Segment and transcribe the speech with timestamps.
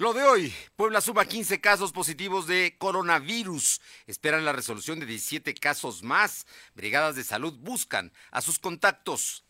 [0.00, 3.82] Lo de hoy, Puebla suma 15 casos positivos de coronavirus.
[4.06, 6.46] Esperan la resolución de 17 casos más.
[6.74, 9.44] Brigadas de salud buscan a sus contactos.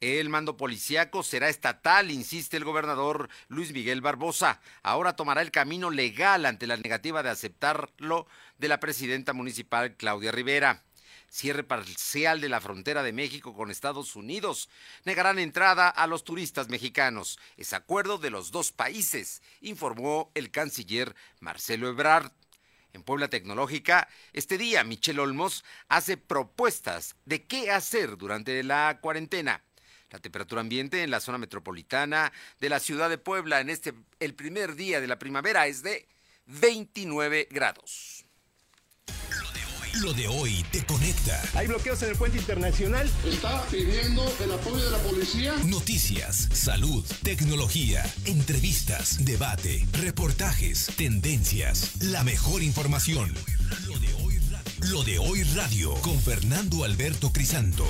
[0.00, 4.62] El mando policíaco será estatal, insiste el gobernador Luis Miguel Barbosa.
[4.82, 8.26] Ahora tomará el camino legal ante la negativa de aceptarlo
[8.56, 10.82] de la presidenta municipal Claudia Rivera
[11.30, 14.68] cierre parcial de la frontera de México con Estados Unidos.
[15.04, 17.38] Negarán entrada a los turistas mexicanos.
[17.56, 22.32] Es acuerdo de los dos países, informó el canciller Marcelo Ebrard.
[22.92, 29.62] En Puebla Tecnológica, este día Michelle Olmos hace propuestas de qué hacer durante la cuarentena.
[30.10, 34.34] La temperatura ambiente en la zona metropolitana de la ciudad de Puebla en este el
[34.34, 36.08] primer día de la primavera es de
[36.46, 38.24] 29 grados.
[39.94, 41.42] Lo de hoy te conecta.
[41.54, 43.10] Hay bloqueos en el puente internacional.
[43.24, 45.54] Está pidiendo el apoyo de la policía.
[45.64, 53.34] Noticias, salud, tecnología, entrevistas, debate, reportajes, tendencias, la mejor información.
[53.86, 57.86] Lo de hoy radio, Lo de hoy radio con Fernando Alberto Crisanto.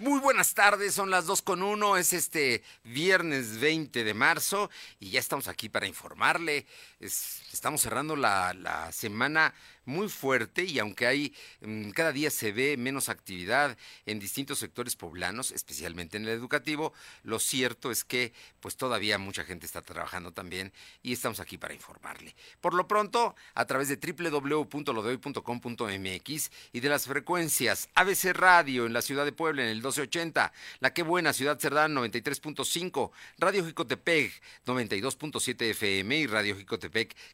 [0.00, 5.10] Muy buenas tardes, son las 2 con 1, es este viernes 20 de marzo y
[5.10, 6.66] ya estamos aquí para informarle.
[7.00, 9.54] Estamos cerrando la, semana
[9.84, 14.96] muy fuerte y aunque hay mm, cada día se ve menos actividad en distintos sectores
[14.96, 20.32] poblanos, especialmente en el educativo, lo cierto es que pues todavía mucha gente está trabajando
[20.32, 22.36] también y estamos aquí para informarle.
[22.60, 29.00] Por lo pronto, a través de www.lodehoy.com.mx y de las frecuencias ABC Radio en la
[29.00, 35.62] ciudad de Puebla en el 1280, La Qué Buena Ciudad Cerdán 93.5, Radio Jicotepec 92.7
[35.70, 36.87] FM y Radio Jicotepec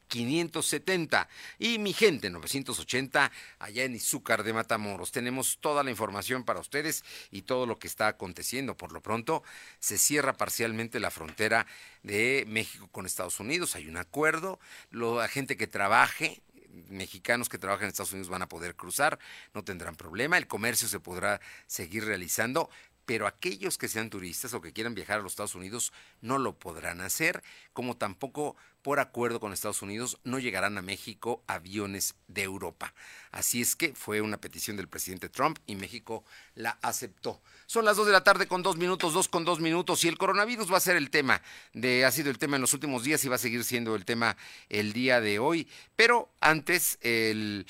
[0.09, 5.13] 570 y mi gente 1980 allá en Izúcar de Matamoros.
[5.13, 8.77] Tenemos toda la información para ustedes y todo lo que está aconteciendo.
[8.77, 9.43] Por lo pronto,
[9.79, 11.67] se cierra parcialmente la frontera
[12.03, 13.77] de México con Estados Unidos.
[13.77, 14.59] Hay un acuerdo.
[14.91, 16.43] La gente que trabaje
[16.89, 19.21] mexicanos que trabajan en Estados Unidos van a poder cruzar,
[19.55, 22.69] no tendrán problema, el comercio se podrá seguir realizando,
[23.07, 26.59] pero aquellos que sean turistas o que quieran viajar a los Estados Unidos no lo
[26.59, 32.43] podrán hacer, como tampoco por acuerdo con Estados Unidos, no llegarán a México aviones de
[32.43, 32.93] Europa.
[33.31, 36.23] Así es que fue una petición del presidente Trump y México
[36.55, 37.41] la aceptó.
[37.75, 40.17] Son las dos de la tarde con dos minutos, dos con dos minutos, y el
[40.17, 41.43] coronavirus va a ser el tema,
[41.73, 44.05] de, ha sido el tema en los últimos días y va a seguir siendo el
[44.05, 44.37] tema
[44.69, 45.67] el día de hoy.
[45.97, 47.65] Pero antes, eh,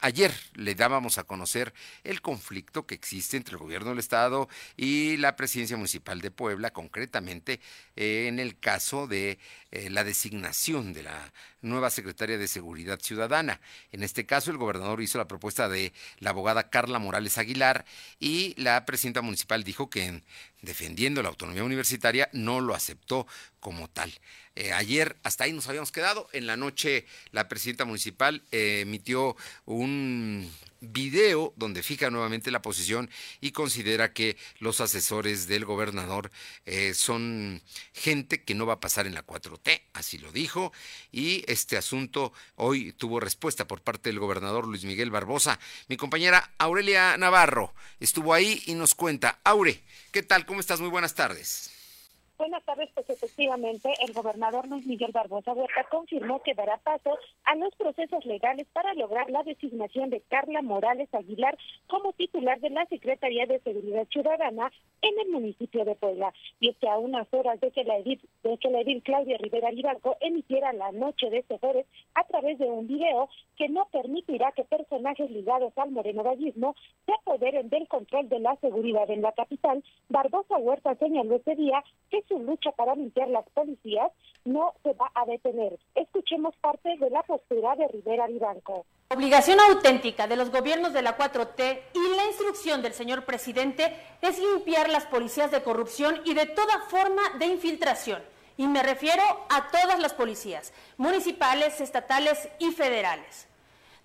[0.00, 5.18] ayer le dábamos a conocer el conflicto que existe entre el gobierno del Estado y
[5.18, 7.60] la presidencia municipal de Puebla, concretamente
[7.94, 9.38] eh, en el caso de
[9.70, 11.30] eh, la designación de la
[11.60, 13.60] nueva secretaria de Seguridad Ciudadana.
[13.92, 17.84] En este caso, el gobernador hizo la propuesta de la abogada Carla Morales Aguilar
[18.20, 20.22] y la presidenta municipal dijo que
[20.62, 23.26] defendiendo la autonomía universitaria no lo aceptó
[23.60, 24.12] como tal.
[24.54, 26.28] Eh, ayer hasta ahí nos habíamos quedado.
[26.32, 29.36] En la noche la presidenta municipal eh, emitió
[29.66, 36.30] un video donde fija nuevamente la posición y considera que los asesores del gobernador
[36.66, 37.62] eh, son
[37.92, 40.72] gente que no va a pasar en la 4T, así lo dijo,
[41.12, 45.58] y este asunto hoy tuvo respuesta por parte del gobernador Luis Miguel Barbosa.
[45.88, 50.46] Mi compañera Aurelia Navarro estuvo ahí y nos cuenta, Aure, ¿qué tal?
[50.46, 50.80] ¿Cómo estás?
[50.80, 51.77] Muy buenas tardes.
[52.38, 57.56] Buenas tardes, pues efectivamente el gobernador Luis Miguel Barbosa Huerta confirmó que dará paso a
[57.56, 62.86] los procesos legales para lograr la designación de Carla Morales Aguilar como titular de la
[62.86, 64.70] Secretaría de Seguridad Ciudadana
[65.02, 66.32] en el municipio de Puebla.
[66.60, 69.36] Y es que a unas horas de que la edil, de que la edil Claudia
[69.38, 73.86] Rivera Libarco emitiera la noche de este jueves a través de un video que no
[73.86, 79.32] permitirá que personajes ligados al morenovallismo se apoderen del control de la seguridad en la
[79.32, 84.12] capital, Barbosa Huerta señaló ese día que su lucha para limpiar las policías
[84.44, 85.78] no se va a detener.
[85.94, 88.86] Escuchemos parte de la postura de Rivera Vivanco.
[89.10, 94.38] Obligación auténtica de los gobiernos de la 4T y la instrucción del señor presidente es
[94.38, 98.22] limpiar las policías de corrupción y de toda forma de infiltración.
[98.56, 103.47] Y me refiero a todas las policías, municipales, estatales y federales.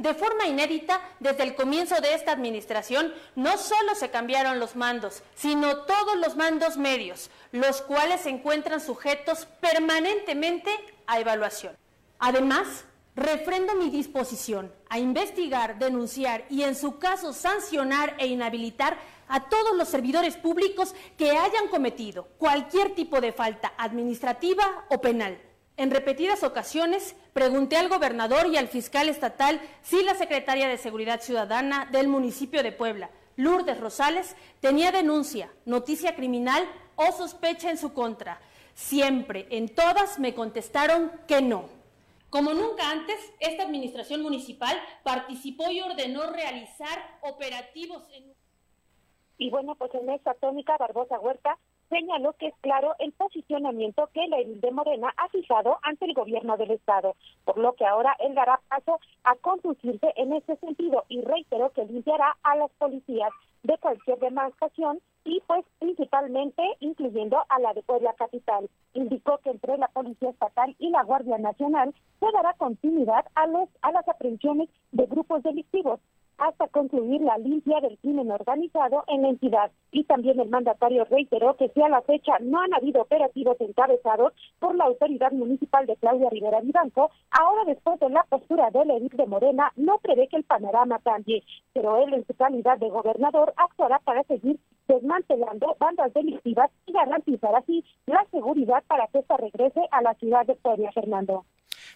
[0.04, 5.24] De forma inédita, desde el comienzo de esta administración, no solo se cambiaron los mandos,
[5.34, 10.72] sino todos los mandos medios, los cuales se encuentran sujetos permanentemente
[11.08, 11.78] a evaluación.
[12.20, 12.84] Además,
[13.16, 18.98] refrendo mi disposición a investigar, denunciar y, en su caso, sancionar e inhabilitar
[19.30, 25.40] a todos los servidores públicos que hayan cometido cualquier tipo de falta administrativa o penal
[25.76, 31.22] en repetidas ocasiones pregunté al gobernador y al fiscal estatal si la secretaria de Seguridad
[31.22, 36.64] Ciudadana del municipio de Puebla, Lourdes Rosales, tenía denuncia, noticia criminal
[36.96, 38.40] o sospecha en su contra.
[38.76, 41.66] Siempre, en todas, me contestaron que no.
[42.30, 48.34] Como nunca antes, esta administración municipal participó y ordenó realizar operativos en...
[49.38, 51.58] Y bueno, pues en esta tónica, Barbosa Huerta
[51.94, 56.58] señaló que es claro el posicionamiento que la de Morena ha fijado ante el gobierno
[56.58, 61.22] del Estado, por lo que ahora él dará paso a conducirse en ese sentido y
[61.22, 63.32] reiteró que limpiará a las policías
[63.62, 68.68] de cualquier demarcación y pues principalmente incluyendo a la de Puebla Capital.
[68.94, 73.70] Indicó que entre la Policía Estatal y la Guardia Nacional se dará continuidad a los
[73.84, 76.00] a las aprehensiones de grupos delictivos
[76.38, 79.72] hasta concluir la limpia del crimen organizado en la entidad.
[79.92, 84.34] Y también el mandatario reiteró que si a la fecha no han habido operativos encabezados
[84.60, 89.12] por la autoridad municipal de Claudia Rivera Vivanco, ahora después de la postura del edil
[89.14, 91.44] de Morena no prevé que el panorama cambie,
[91.74, 97.56] pero él en su calidad de gobernador actuará para seguir desmantelando bandas delictivas y garantizar
[97.56, 101.46] así la seguridad para que esta regrese a la ciudad de Puebla, Fernando.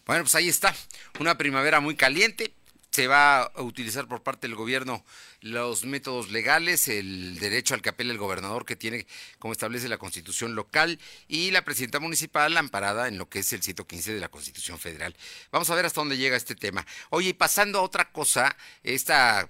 [0.05, 0.73] Bueno, pues ahí está,
[1.19, 2.53] una primavera muy caliente,
[2.97, 5.05] se va a utilizar por parte del gobierno
[5.41, 9.05] los métodos legales, el derecho al que apela el gobernador que tiene,
[9.37, 10.97] como establece la constitución local,
[11.27, 15.15] y la presidenta municipal amparada en lo que es el 115 de la constitución federal.
[15.51, 16.87] Vamos a ver hasta dónde llega este tema.
[17.11, 19.47] Oye, y pasando a otra cosa, esta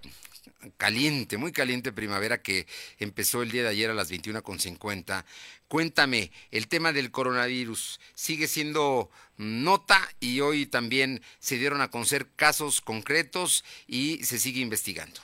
[0.78, 2.68] caliente, muy caliente primavera que
[3.00, 5.26] empezó el día de ayer a las 21.50.
[5.68, 12.28] Cuéntame, el tema del coronavirus sigue siendo nota y hoy también se dieron a conocer
[12.36, 15.22] casos concretos y se sigue investigando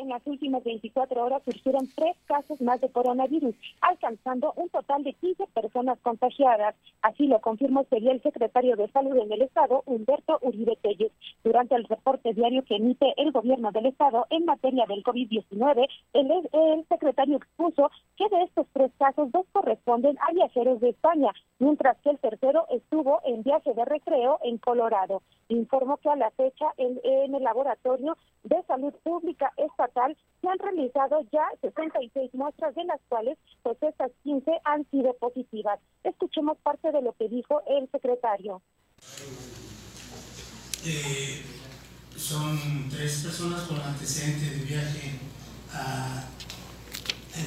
[0.00, 5.12] en las últimas 24 horas surgieron tres casos más de coronavirus, alcanzando un total de
[5.12, 6.74] 15 personas contagiadas.
[7.02, 11.12] Así lo confirmó este el secretario de Salud en el Estado, Humberto Uribe Telles.
[11.44, 16.30] Durante el reporte diario que emite el gobierno del Estado en materia del COVID-19, el,
[16.30, 21.98] el secretario expuso que de estos tres casos, dos corresponden a viajeros de España, mientras
[21.98, 25.22] que el tercero estuvo en viaje de recreo en Colorado.
[25.48, 30.58] Informó que a la fecha en, en el laboratorio de salud pública estatal se han
[30.58, 35.78] realizado ya 66 muestras, de las cuales pues estas 15 han sido positivas.
[36.04, 38.62] Escuchemos parte de lo que dijo el secretario.
[40.84, 41.42] Eh,
[42.16, 45.18] son tres personas con antecedentes de viaje
[45.72, 46.24] a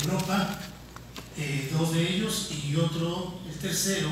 [0.01, 0.59] Europa,
[1.37, 4.09] eh, dos de ellos y otro, el tercero,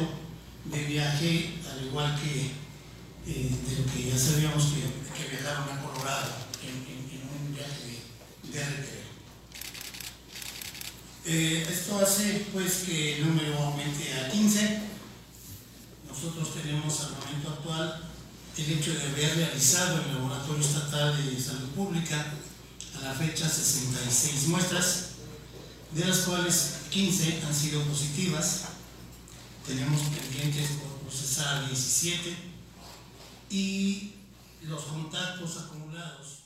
[0.65, 2.51] de viaje, al igual que
[3.27, 4.73] eh, de lo que ya sabíamos
[5.15, 6.41] que viajaron a Colorado
[8.59, 9.01] de.
[11.23, 14.81] Eh, esto hace pues que el número aumente a 15.
[16.09, 18.09] Nosotros tenemos al momento actual
[18.57, 22.33] el hecho de haber realizado el Laboratorio Estatal de Salud Pública
[22.99, 25.05] a la fecha 66 muestras,
[25.91, 28.63] de las cuales 15 han sido positivas.
[29.65, 32.35] Tenemos pendientes por procesar 17
[33.51, 34.11] y
[34.63, 36.40] los contactos acumulados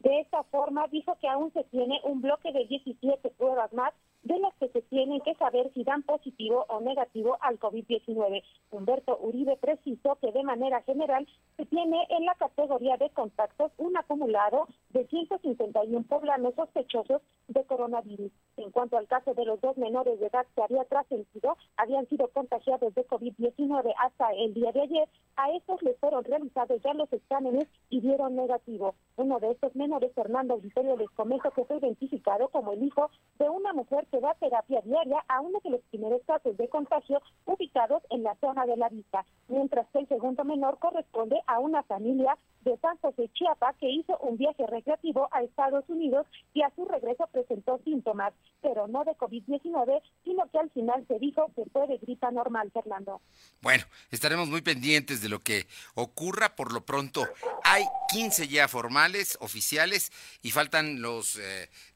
[0.00, 4.38] de esta forma, dijo que aún se tiene un bloque de 17 pruebas más de
[4.38, 8.42] las que se tienen que saber si dan positivo o negativo al COVID-19.
[8.70, 11.26] Humberto Uribe precisó que de manera general
[11.56, 18.30] se tiene en la categoría de contactos un acumulado de 151 poblanos sospechosos de coronavirus.
[18.56, 22.28] En cuanto al caso de los dos menores de edad que había trascendido, habían sido
[22.28, 27.12] contagiados de COVID-19 hasta el día de ayer, a estos les fueron realizados ya los
[27.12, 28.94] exámenes y dieron negativo.
[29.16, 33.48] Uno de estos menores, Fernando Vitorio, les comento que fue identificado como el hijo de
[33.48, 38.02] una mujer que da terapia diaria a uno de los primeros casos de contagio ubicados
[38.10, 42.36] en la zona de la vista, mientras que el segundo menor corresponde a una familia
[42.62, 46.84] de San José Chiapa que hizo un viaje recreativo a Estados Unidos y a su
[46.84, 51.86] regreso presentó síntomas, pero no de COVID-19, sino que al final se dijo que fue
[51.86, 53.20] de gripa normal, Fernando.
[53.62, 56.54] Bueno, estaremos muy pendientes de lo que ocurra.
[56.54, 57.26] Por lo pronto,
[57.64, 60.12] hay 15 ya formales, oficiales,
[60.42, 61.40] y faltan los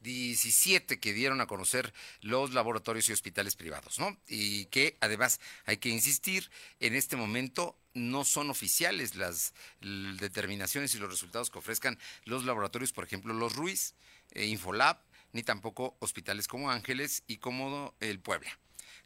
[0.01, 4.17] 17 eh, que dieron a conocer los laboratorios y hospitales privados, ¿no?
[4.27, 10.99] Y que además hay que insistir, en este momento no son oficiales las determinaciones y
[10.99, 13.95] los resultados que ofrezcan los laboratorios, por ejemplo, los Ruiz,
[14.31, 14.97] eh, Infolab,
[15.31, 18.49] ni tampoco hospitales como Ángeles y como el Puebla.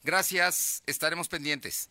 [0.03, 1.89] Gracias, estaremos pendientes.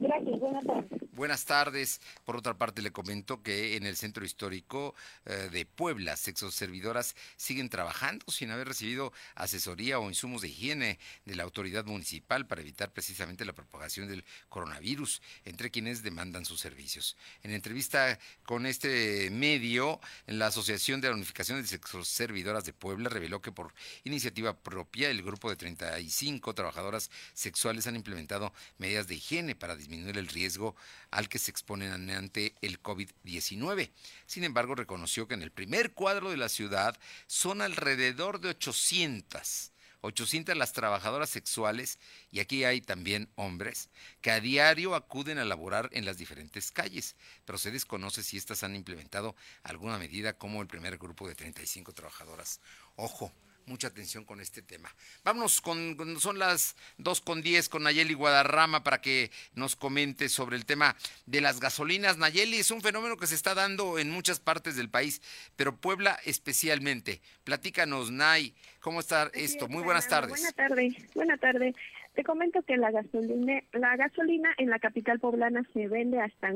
[0.00, 1.03] Gracias, buenas tardes.
[1.14, 2.00] Buenas tardes.
[2.24, 7.68] Por otra parte, le comento que en el centro histórico eh, de Puebla, sexoservidoras siguen
[7.68, 12.92] trabajando sin haber recibido asesoría o insumos de higiene de la autoridad municipal para evitar
[12.92, 17.16] precisamente la propagación del coronavirus entre quienes demandan sus servicios.
[17.44, 23.40] En entrevista con este medio, la Asociación de la Unificación de Sexoservidoras de Puebla reveló
[23.40, 29.54] que por iniciativa propia el grupo de 35 trabajadoras sexuales han implementado medidas de higiene
[29.54, 30.74] para disminuir el riesgo
[31.14, 33.92] al que se exponen ante el COVID-19.
[34.26, 39.70] Sin embargo, reconoció que en el primer cuadro de la ciudad son alrededor de 800.
[40.00, 42.00] 800 las trabajadoras sexuales,
[42.32, 43.90] y aquí hay también hombres,
[44.22, 48.64] que a diario acuden a laborar en las diferentes calles, pero se desconoce si éstas
[48.64, 52.60] han implementado alguna medida como el primer grupo de 35 trabajadoras.
[52.96, 53.32] Ojo,
[53.66, 54.94] mucha atención con este tema.
[55.24, 60.56] Vámonos con, son las 2 con 10 con Nayeli Guadarrama para que nos comente sobre
[60.56, 62.18] el tema de las gasolinas.
[62.18, 65.22] Nayeli es un fenómeno que se está dando en muchas partes del país,
[65.56, 67.20] pero Puebla especialmente.
[67.44, 69.68] Platícanos, Nay, ¿cómo está esto?
[69.68, 70.30] Muy buenas tardes.
[70.30, 71.74] Buenas tardes, buenas tardes.
[72.14, 76.52] Te comento que la gasolina, la gasolina en la capital poblana se vende hasta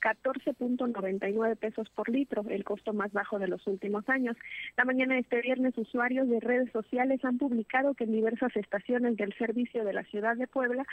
[0.00, 4.36] 14.99 pesos por litro, el costo más bajo de los últimos años.
[4.76, 9.16] La mañana de este viernes, usuarios de redes sociales han publicado que en diversas estaciones
[9.16, 10.86] del servicio de la ciudad de Puebla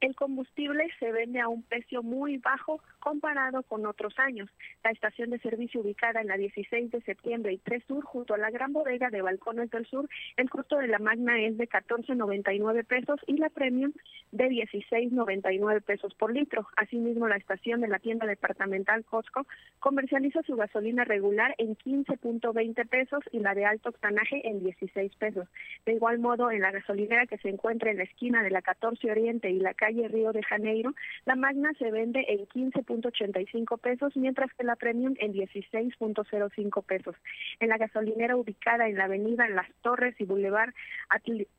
[0.00, 4.50] el combustible se vende a un precio muy bajo comparado con otros años.
[4.82, 8.38] La estación de servicio ubicada en la 16 de septiembre y 3 Sur, junto a
[8.38, 12.84] la gran bodega de Balcones del Sur, el costo de la Magna es de 14.99
[12.84, 13.92] pesos y la Premium
[14.32, 16.66] de 16.99 pesos por litro.
[16.76, 19.46] Asimismo, la estación de la tienda departamental Costco
[19.78, 25.48] comercializa su gasolina regular en 15.20 pesos y la de alto octanaje en 16 pesos.
[25.86, 29.10] De igual modo, en la gasolinera que se encuentra en la esquina de la 14
[29.10, 30.94] Oriente y la calle Río de Janeiro,
[31.26, 37.14] la Magna se vende en 15.85 pesos, mientras que la Premium en 16.05 pesos.
[37.60, 40.72] En la gasolinera ubicada en la avenida Las Torres y Boulevard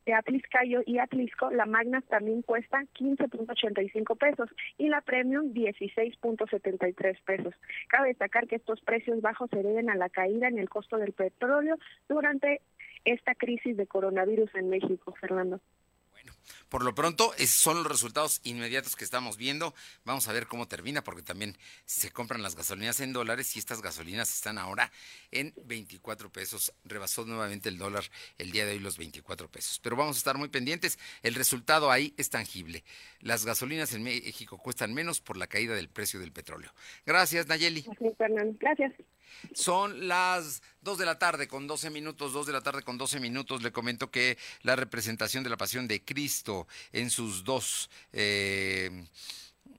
[0.06, 7.54] de Atliscayo y Atlisco, la Magna también cuesta 15.85 pesos y la Premium 16.73 pesos.
[7.86, 11.12] Cabe destacar que estos precios bajos se deben a la caída en el costo del
[11.12, 11.78] petróleo
[12.08, 12.60] durante
[13.04, 15.60] esta crisis de coronavirus en México, Fernando.
[16.76, 19.72] Por lo pronto, esos son los resultados inmediatos que estamos viendo.
[20.04, 21.56] Vamos a ver cómo termina, porque también
[21.86, 24.92] se compran las gasolinas en dólares y estas gasolinas están ahora
[25.30, 26.74] en 24 pesos.
[26.84, 28.04] Rebasó nuevamente el dólar
[28.36, 29.80] el día de hoy los 24 pesos.
[29.82, 30.98] Pero vamos a estar muy pendientes.
[31.22, 32.84] El resultado ahí es tangible.
[33.20, 36.74] Las gasolinas en México cuestan menos por la caída del precio del petróleo.
[37.06, 37.86] Gracias, Nayeli.
[38.60, 38.92] Gracias.
[39.54, 43.20] Son las 2 de la tarde con 12 minutos, 2 de la tarde con 12
[43.20, 43.62] minutos.
[43.62, 47.90] Le comento que la representación de la Pasión de Cristo en sus dos...
[48.12, 49.06] Eh,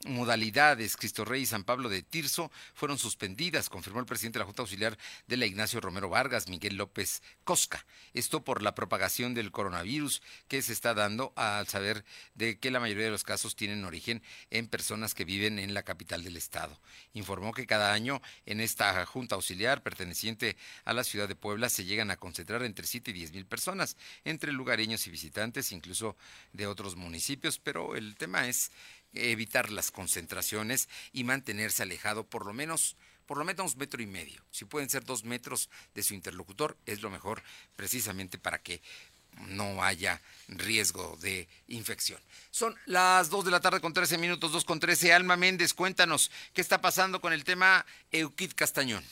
[0.06, 4.46] modalidades Cristo Rey y San Pablo de Tirso fueron suspendidas, confirmó el presidente de la
[4.46, 7.86] Junta Auxiliar de la Ignacio Romero Vargas, Miguel López Cosca.
[8.14, 12.80] Esto por la propagación del coronavirus que se está dando al saber de que la
[12.80, 16.80] mayoría de los casos tienen origen en personas que viven en la capital del estado.
[17.14, 21.86] Informó que cada año en esta Junta Auxiliar perteneciente a la ciudad de Puebla se
[21.86, 26.16] llegan a concentrar entre 7 y 10 mil personas, entre lugareños y visitantes, incluso
[26.54, 28.72] de otros municipios, pero el tema es
[29.18, 32.96] evitar las concentraciones y mantenerse alejado por lo menos
[33.26, 34.42] por lo menos metro y medio.
[34.52, 37.44] Si pueden ser dos metros de su interlocutor, es lo mejor
[37.76, 38.82] precisamente para que
[39.50, 42.20] no haya riesgo de infección.
[42.52, 45.14] Son las 2 de la tarde con 13 minutos, 2 con 13.
[45.14, 49.04] Alma Méndez, cuéntanos qué está pasando con el tema Euquid Castañón.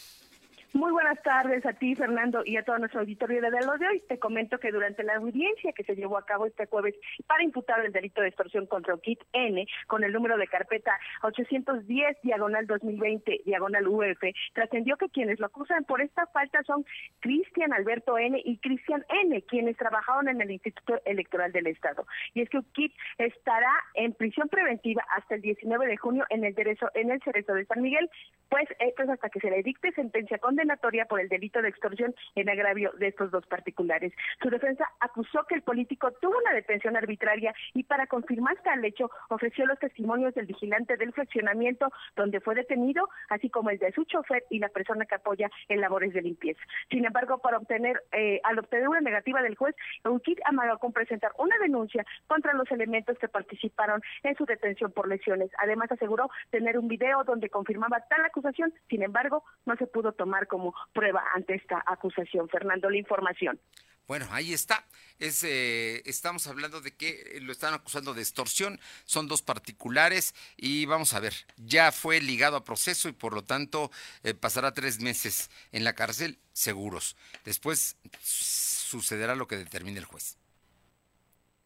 [0.75, 4.03] Muy buenas tardes a ti, Fernando, y a todo nuestro auditorio de los de hoy.
[4.10, 6.96] Te comento que durante la audiencia que se llevó a cabo este jueves
[7.27, 10.91] para imputar el delito de extorsión contra KIT N con el número de carpeta
[11.22, 14.20] 810 diagonal 2020 diagonal UF,
[14.51, 16.86] trascendió que quienes lo acusan por esta falta son
[17.22, 22.05] Cristian Alberto N y Cristian N, quienes trabajaron en el Instituto Electoral del Estado.
[22.34, 26.53] Y es que UKIT estará en prisión preventiva hasta el 19 de junio en el
[26.53, 28.10] derecho en el Cerezo de San Miguel,
[28.50, 32.14] pues esto es hasta que se le dicte sentencia con por el delito de extorsión
[32.36, 34.14] en agravio de estos dos particulares.
[34.42, 39.10] Su defensa acusó que el político tuvo una detención arbitraria y para confirmar tal hecho
[39.30, 44.04] ofreció los testimonios del vigilante del fraccionamiento donde fue detenido, así como el de su
[44.06, 46.62] chofer y la persona que apoya en labores de limpieza.
[46.90, 51.32] Sin embargo, para obtener, eh, al obtener una negativa del juez, Eukid amagó con presentar
[51.38, 55.50] una denuncia contra los elementos que participaron en su detención por lesiones.
[55.58, 60.48] Además, aseguró tener un video donde confirmaba tal acusación, sin embargo, no se pudo tomar
[60.56, 62.48] como prueba ante esta acusación.
[62.48, 63.60] Fernando, la información.
[64.08, 64.86] Bueno, ahí está.
[65.20, 70.86] Es, eh, estamos hablando de que lo están acusando de extorsión, son dos particulares y
[70.86, 73.92] vamos a ver, ya fue ligado a proceso y por lo tanto
[74.24, 77.18] eh, pasará tres meses en la cárcel seguros.
[77.44, 80.38] Después sucederá lo que determine el juez.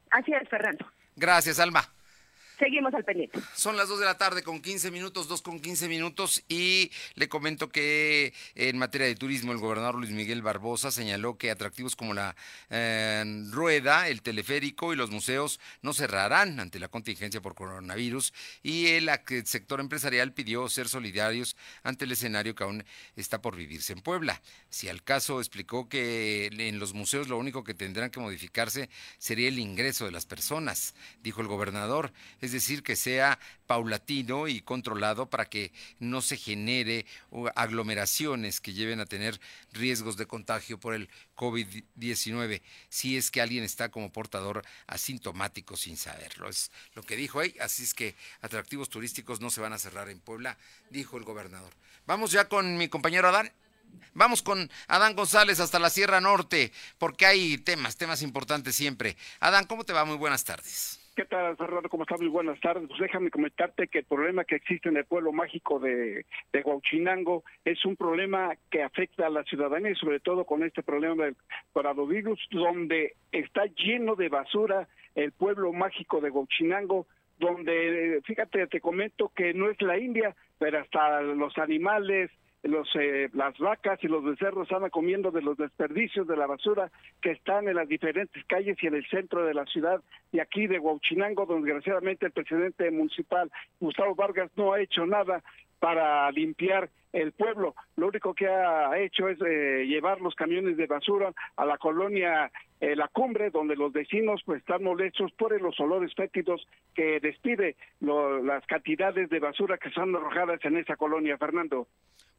[0.10, 0.91] Así es, Fernando.
[1.15, 1.91] Gracias, Alma.
[2.59, 3.39] Seguimos al pendiente.
[3.55, 7.29] Son las 2 de la tarde con 15 minutos, 2 con 15 minutos y le
[7.29, 12.13] comento que en materia de turismo el gobernador Luis Miguel Barbosa señaló que atractivos como
[12.13, 12.35] la
[12.69, 18.87] eh, rueda, el teleférico y los museos no cerrarán ante la contingencia por coronavirus y
[18.87, 19.09] el
[19.45, 22.83] sector empresarial pidió ser solidarios ante el escenario que aún
[23.15, 24.41] está por vivirse en Puebla.
[24.69, 29.47] Si al caso explicó que en los museos lo único que tendrán que modificarse sería
[29.47, 32.11] el ingreso de las personas, dijo el gobernador
[32.51, 37.06] decir, que sea paulatino y controlado para que no se genere
[37.56, 39.39] aglomeraciones que lleven a tener
[39.72, 45.98] riesgos de contagio por el COVID-19, si es que alguien está como portador asintomático sin
[45.98, 46.50] saberlo.
[46.50, 50.10] Es lo que dijo ahí, así es que atractivos turísticos no se van a cerrar
[50.10, 50.58] en Puebla,
[50.89, 51.74] dijo el gobernador.
[52.06, 53.51] Vamos ya con mi compañero Adán.
[54.13, 59.18] Vamos con Adán González hasta la Sierra Norte, porque hay temas, temas importantes siempre.
[59.39, 60.06] Adán, ¿cómo te va?
[60.06, 60.99] Muy buenas tardes.
[61.19, 61.89] ¿Qué tal, Fernando?
[61.89, 62.21] ¿Cómo estás?
[62.21, 62.88] Muy buenas tardes.
[62.88, 67.43] Pues déjame comentarte que el problema que existe en el pueblo mágico de, de Huachinango
[67.65, 71.35] es un problema que afecta a la ciudadanía y sobre todo con este problema del
[71.73, 77.05] coronavirus, donde está lleno de basura el pueblo mágico de Huachinango,
[77.38, 82.31] donde, fíjate, te comento que no es la India, pero hasta los animales,
[82.63, 86.91] los eh, las vacas y los becerros andan comiendo de los desperdicios de la basura
[87.21, 90.01] que están en las diferentes calles y en el centro de la ciudad
[90.31, 95.41] y aquí de Huachinango, donde desgraciadamente el presidente municipal Gustavo Vargas no ha hecho nada
[95.79, 97.73] para limpiar el pueblo.
[97.95, 102.51] Lo único que ha hecho es eh, llevar los camiones de basura a la colonia
[102.79, 107.75] eh, La Cumbre, donde los vecinos pues están molestos por los olores fétidos que despide
[108.01, 111.87] las cantidades de basura que son arrojadas en esa colonia, Fernando.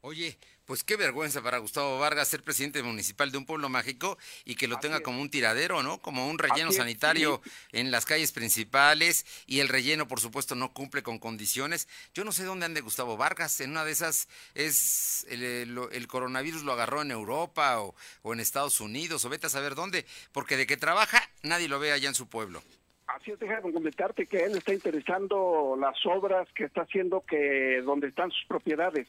[0.02, 4.16] Oye, pues qué vergüenza para Gustavo Vargas ser presidente municipal de un pueblo mágico
[4.46, 5.98] y que lo tenga como un tiradero, ¿no?
[5.98, 7.42] Como un relleno sanitario
[7.72, 11.86] en las calles principales y el relleno, por supuesto, no cumple con condiciones.
[12.14, 13.60] Yo no sé dónde ande Gustavo Vargas.
[13.60, 18.80] En una de esas es el, coronavirus lo agarró en Europa o, o, en Estados
[18.80, 22.14] Unidos o vete a saber dónde, porque de que trabaja nadie lo ve allá en
[22.14, 22.62] su pueblo.
[23.06, 28.08] Así es, déjame comentarte que él está interesando las obras que está haciendo que donde
[28.08, 29.08] están sus propiedades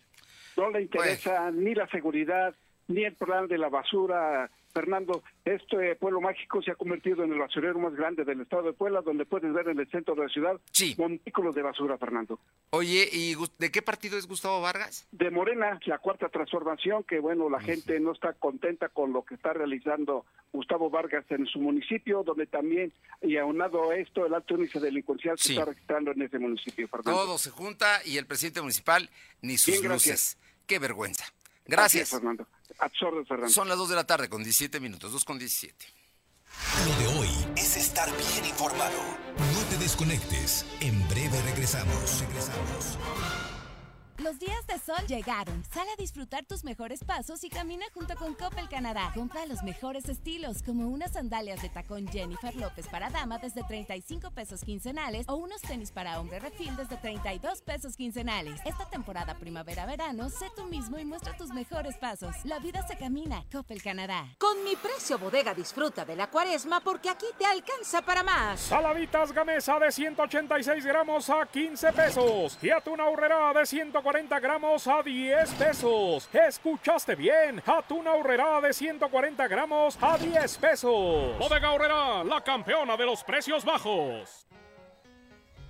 [0.57, 2.53] no le interesa ni la seguridad,
[2.87, 7.39] ni el plan de la basura, Fernando, este pueblo mágico se ha convertido en el
[7.39, 10.29] basurero más grande del estado de Puebla, donde puedes ver en el centro de la
[10.29, 10.95] ciudad sí.
[10.97, 12.39] montículos de basura, Fernando.
[12.71, 15.07] Oye, ¿y de qué partido es Gustavo Vargas?
[15.11, 19.35] De Morena, la cuarta transformación, que bueno, la gente no está contenta con lo que
[19.35, 24.55] está realizando Gustavo Vargas en su municipio, donde también, y aunado a esto, el alto
[24.55, 27.19] índice delincuencial se está registrando en ese municipio, Fernando.
[27.19, 29.09] Todo se junta y el presidente municipal
[29.41, 30.37] ni sus luces.
[30.67, 31.25] Qué vergüenza.
[31.65, 32.09] Gracias.
[32.09, 32.47] Fernando.
[33.47, 35.85] Son las 2 de la tarde con 17 minutos, 2 con 17.
[36.85, 38.97] Lo de hoy es estar bien informado.
[39.37, 40.65] No te desconectes.
[40.79, 42.21] En breve regresamos.
[42.21, 42.97] Regresamos.
[44.23, 45.63] Los días de sol llegaron.
[45.73, 49.11] Sal a disfrutar tus mejores pasos y camina junto con Coppel Canadá.
[49.15, 54.29] Compra los mejores estilos, como unas sandalias de tacón Jennifer López para dama desde 35
[54.29, 58.61] pesos quincenales o unos tenis para hombre refil desde 32 pesos quincenales.
[58.63, 62.35] Esta temporada primavera-verano, sé tú mismo y muestra tus mejores pasos.
[62.43, 63.43] La vida se camina.
[63.51, 64.27] Coppel Canadá.
[64.37, 68.59] Con mi precio bodega disfruta de la cuaresma porque aquí te alcanza para más.
[68.59, 74.87] Saladitas Gamesa de 186 gramos a 15 pesos y atún ahorrera de 140 140 gramos
[74.87, 76.27] a 10 pesos.
[76.33, 77.63] ¿Escuchaste bien?
[77.65, 81.39] Atún ahorrera de 140 gramos a 10 pesos.
[81.39, 84.45] Bodega Ahorrera, la campeona de los precios bajos.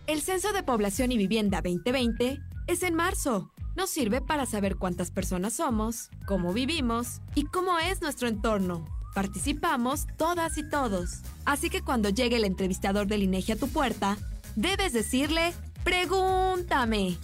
[0.08, 3.51] El Censo de Población y Vivienda 2020 es en marzo.
[3.75, 8.88] Nos sirve para saber cuántas personas somos, cómo vivimos y cómo es nuestro entorno.
[9.13, 11.21] Participamos todas y todos.
[11.45, 14.17] Así que cuando llegue el entrevistador del INEGI a tu puerta,
[14.56, 17.19] debes decirle, pregúntame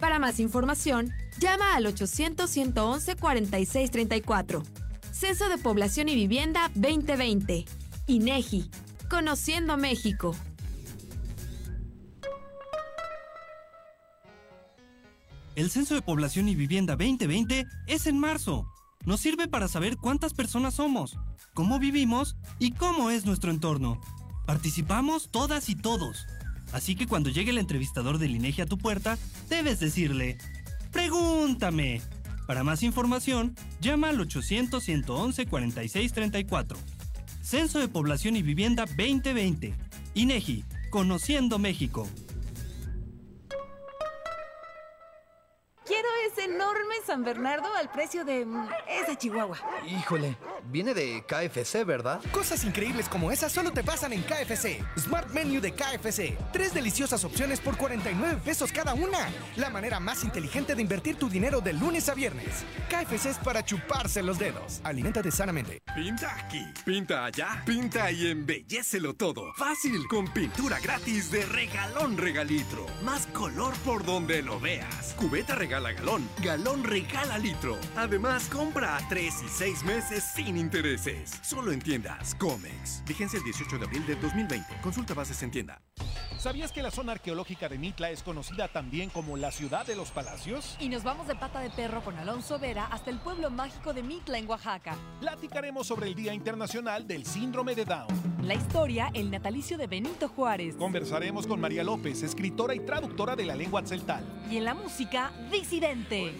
[0.00, 4.62] para más información, llama al 800-111-4634.
[5.12, 7.64] Censo de Población y Vivienda 2020.
[8.06, 8.70] INEGI.
[9.08, 10.34] Conociendo México.
[15.56, 18.66] El Censo de Población y Vivienda 2020 es en marzo.
[19.04, 21.16] Nos sirve para saber cuántas personas somos,
[21.52, 24.00] cómo vivimos y cómo es nuestro entorno.
[24.46, 26.26] Participamos todas y todos.
[26.74, 29.16] Así que cuando llegue el entrevistador del INEGI a tu puerta,
[29.48, 30.38] debes decirle,
[30.90, 32.02] pregúntame.
[32.48, 36.76] Para más información, llama al 800-111-4634.
[37.42, 39.72] Censo de Población y Vivienda 2020.
[40.14, 42.08] INEGI, Conociendo México.
[45.86, 49.58] Quiero ese enorme San Bernardo al precio de mm, esa chihuahua.
[49.86, 50.34] Híjole,
[50.70, 52.22] viene de KFC, ¿verdad?
[52.32, 54.82] Cosas increíbles como esas solo te pasan en KFC.
[54.98, 56.38] Smart Menu de KFC.
[56.54, 59.28] Tres deliciosas opciones por 49 pesos cada una.
[59.56, 62.64] La manera más inteligente de invertir tu dinero de lunes a viernes.
[62.88, 64.80] KFC es para chuparse los dedos.
[64.84, 65.82] Aliméntate sanamente.
[65.94, 69.52] Pinta aquí, pinta allá, pinta y embellecelo todo.
[69.52, 72.86] Fácil, con pintura gratis de regalón regalitro.
[73.02, 75.14] Más color por donde lo veas.
[75.18, 77.76] Cubeta regala galón, galón regala litro.
[77.96, 81.40] Además, compra a 3 y 6 meses sin intereses.
[81.42, 83.02] Solo en tiendas Comex.
[83.04, 84.68] Vigencia el 18 de abril del 2020.
[84.80, 85.80] Consulta bases en tienda.
[86.38, 90.10] ¿Sabías que la zona arqueológica de Mitla es conocida también como la ciudad de los
[90.10, 90.76] palacios?
[90.78, 94.02] Y nos vamos de pata de perro con Alonso Vera hasta el pueblo mágico de
[94.02, 94.94] Mitla en Oaxaca.
[95.20, 98.34] Platicaremos sobre el Día Internacional del Síndrome de Down.
[98.42, 100.76] La historia, el natalicio de Benito Juárez.
[100.76, 104.22] Conversaremos con María López, escritora y traductora de la lengua tzeltal.
[104.50, 105.32] Y en la música,
[105.64, 106.30] Disidente.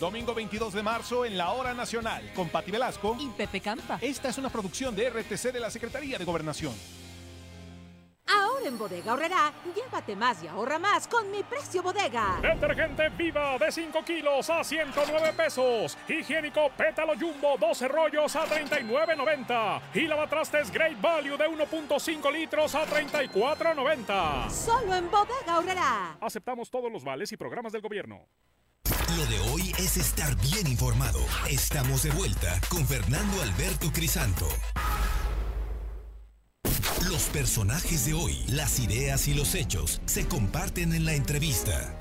[0.00, 3.98] Domingo 22 de marzo en la Hora Nacional con Pati Velasco y Pepe Campa.
[4.00, 6.72] Esta es una producción de RTC de la Secretaría de Gobernación.
[8.64, 12.38] En Bodega Horrera, llévate más y ahorra más con mi precio bodega.
[12.40, 15.98] Detergente Viva de 5 kilos a 109 pesos.
[16.08, 19.80] Higiénico Pétalo Jumbo 12 rollos a 39.90.
[19.92, 24.48] Y lavatrastes Great Value de 1.5 litros a 34.90.
[24.50, 26.16] Solo en Bodega Horrera.
[26.22, 28.26] Aceptamos todos los vales y programas del gobierno.
[29.16, 31.20] Lo de hoy es estar bien informado.
[31.50, 34.48] Estamos de vuelta con Fernando Alberto Crisanto.
[37.08, 41.96] Los personajes de hoy, las ideas y los hechos se comparten en la entrevista.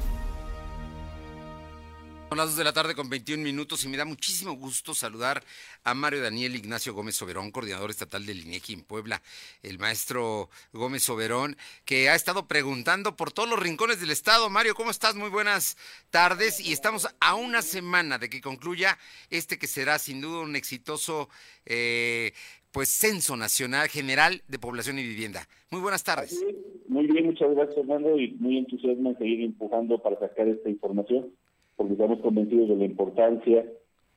[2.33, 5.43] Son las 2 de la tarde con 21 minutos y me da muchísimo gusto saludar
[5.83, 9.21] a Mario Daniel Ignacio Gómez Soberón, coordinador estatal del INEGI en Puebla.
[9.61, 11.55] El maestro Gómez Soberón,
[11.85, 14.49] que ha estado preguntando por todos los rincones del estado.
[14.49, 15.13] Mario, ¿cómo estás?
[15.13, 15.77] Muy buenas
[16.09, 16.59] tardes.
[16.59, 18.97] Y estamos a una semana de que concluya
[19.29, 21.29] este que será sin duda un exitoso
[21.67, 22.33] eh,
[22.73, 25.47] pues censo nacional general de población y vivienda.
[25.69, 26.43] Muy buenas tardes.
[26.87, 31.29] Muy bien, muchas gracias Fernando y muy entusiasmo en seguir empujando para sacar esta información,
[31.77, 33.65] porque estamos convencidos de la importancia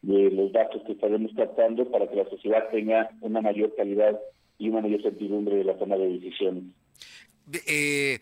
[0.02, 4.18] de los datos que estaremos captando para que la sociedad tenga una mayor calidad
[4.58, 6.64] y una mayor certidumbre de la toma de decisiones.
[7.66, 8.18] Eh,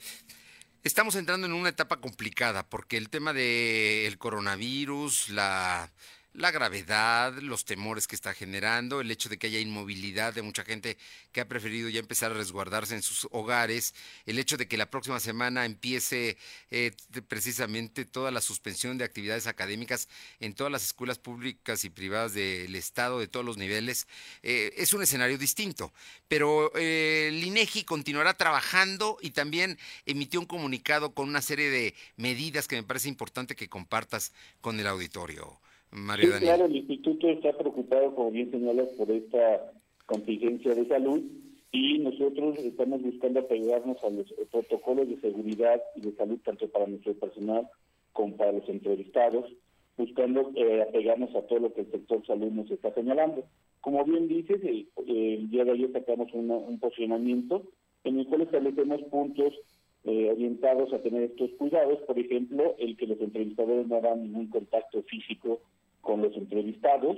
[0.83, 5.90] estamos entrando en una etapa complicada porque el tema del coronavirus, la
[6.35, 10.64] la gravedad, los temores que está generando, el hecho de que haya inmovilidad de mucha
[10.64, 10.99] gente
[11.31, 13.94] que ha preferido ya empezar a resguardarse en sus hogares,
[14.27, 16.37] el hecho de que la próxima semana empiece
[16.73, 16.90] eh,
[17.29, 20.09] precisamente toda la suspensión de actividades académicas
[20.40, 24.09] en todas las escuelas públicas y privadas del Estado, de todos los niveles,
[24.42, 25.92] eh, es un escenario distinto.
[26.27, 31.94] Pero eh, el INEGI continuará trabajando y también emitió un comunicado con una serie de
[32.16, 35.61] medidas que me parece importante que compartas con el auditorio
[36.21, 39.73] sí, claro, el instituto está preocupado, como bien señalas, por esta
[40.07, 41.23] contingencia de salud
[41.73, 46.87] y nosotros estamos buscando apegarnos a los protocolos de seguridad y de salud tanto para
[46.87, 47.69] nuestro personal
[48.13, 49.51] como para los entrevistados,
[49.97, 53.45] buscando eh, apegarnos a todo lo que el sector salud nos está señalando.
[53.81, 57.65] Como bien dices, el, día de ayer sacamos un posicionamiento
[58.05, 59.55] en el cual establecemos puntos
[60.05, 64.49] eh, orientados a tener estos cuidados, por ejemplo, el que los entrevistadores no hagan ningún
[64.49, 65.61] contacto físico
[66.05, 67.17] con los entrevistados.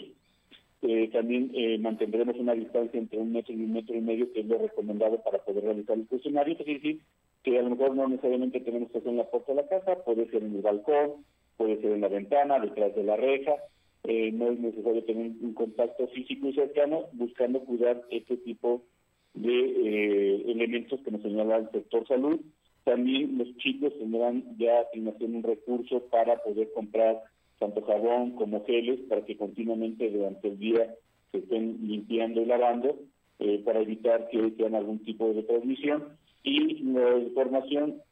[0.83, 4.40] Eh, también eh, mantendremos una distancia entre un metro y un metro y medio, que
[4.40, 6.57] es lo recomendado para poder realizar el cuestionario.
[6.59, 7.01] Es decir,
[7.42, 10.05] que a lo mejor no necesariamente tenemos que hacer en la puerta de la casa,
[10.05, 11.25] puede ser en el balcón,
[11.57, 13.57] puede ser en la ventana, detrás de la reja.
[14.05, 18.83] Eh, no es necesario tener un contacto físico y cercano, buscando cuidar este tipo
[19.35, 22.40] de elementos que nos señala el sector salud.
[22.85, 27.20] También los chicos tendrán ya asignación un recurso para poder comprar
[27.59, 30.95] tanto jabón como geles, para que continuamente durante el día
[31.33, 32.99] se estén limpiando y lavando,
[33.38, 36.16] eh, para evitar que tengan algún tipo de transmisión.
[36.42, 38.03] Y la información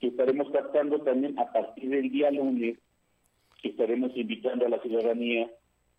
[0.00, 2.78] que estaremos captando también a partir del día lunes,
[3.62, 5.50] que estaremos invitando a la ciudadanía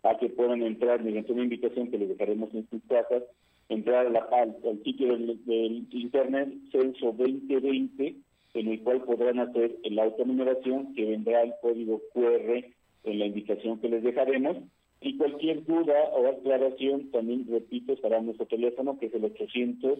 [0.02, 3.22] a que puedan entrar mediante una invitación que les dejaremos en sus casas,
[3.70, 4.54] entrar a la, al,
[4.84, 8.14] sitio del, internet censo 2020,
[8.54, 12.64] en el cual podrán hacer la autonumeración, que vendrá el código QR
[13.04, 14.56] en la invitación que les dejaremos.
[15.00, 19.98] Y cualquier duda o aclaración, también repito, estará nuestro teléfono, que es el 800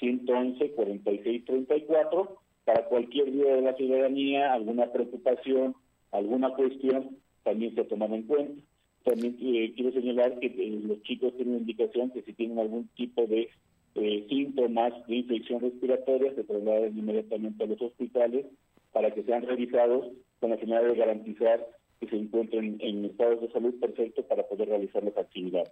[0.00, 5.74] 111 4634 para cualquier duda de la ciudadanía, alguna preocupación,
[6.10, 8.62] alguna cuestión, también se toman en cuenta.
[9.04, 13.26] También eh, quiero señalar que eh, los chicos tienen indicación que si tienen algún tipo
[13.26, 13.48] de
[13.94, 18.46] eh, síntomas de infección respiratoria se trasladen inmediatamente a los hospitales
[18.92, 20.06] para que sean revisados
[20.38, 21.66] con la finalidad de garantizar
[22.00, 25.70] que se encuentren en estados de salud perfecto para poder realizar las actividades.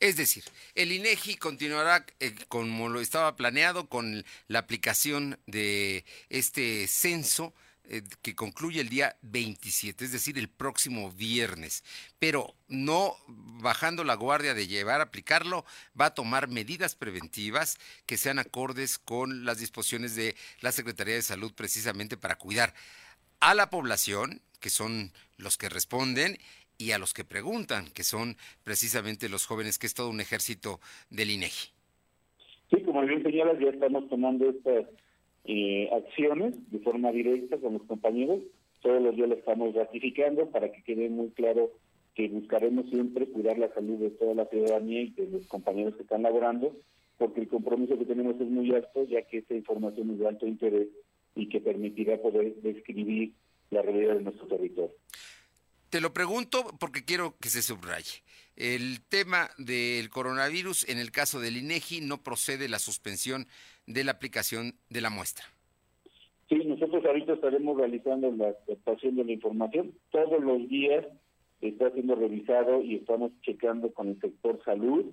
[0.00, 0.44] Es decir,
[0.76, 7.52] el INEGI continuará eh, como lo estaba planeado con la aplicación de este censo
[7.90, 11.82] eh, que concluye el día 27, es decir, el próximo viernes,
[12.18, 15.64] pero no bajando la guardia de llevar a aplicarlo,
[15.98, 21.22] va a tomar medidas preventivas que sean acordes con las disposiciones de la Secretaría de
[21.22, 22.74] Salud precisamente para cuidar
[23.40, 26.36] a la población, que son los que responden,
[26.78, 30.78] y a los que preguntan, que son precisamente los jóvenes, que es todo un ejército
[31.10, 31.70] del INEGI.
[32.70, 34.86] Sí, como bien señalas, ya estamos tomando estas
[35.44, 38.40] eh, acciones de forma directa con los compañeros.
[38.80, 41.72] Todos los días lo estamos ratificando para que quede muy claro
[42.14, 46.02] que buscaremos siempre cuidar la salud de toda la ciudadanía y de los compañeros que
[46.02, 46.76] están laborando,
[47.16, 50.46] porque el compromiso que tenemos es muy alto, ya que esta información es de alto
[50.46, 50.88] interés
[51.34, 53.32] y que permitirá poder describir
[53.70, 54.94] la realidad de nuestro territorio.
[55.90, 58.22] Te lo pregunto porque quiero que se subraye.
[58.56, 63.46] El tema del coronavirus, en el caso del INEGI, no procede la suspensión
[63.86, 65.44] de la aplicación de la muestra.
[66.48, 69.92] Sí, nosotros ahorita estaremos realizando la captación de la información.
[70.10, 71.06] Todos los días
[71.60, 75.06] está siendo revisado y estamos checando con el sector salud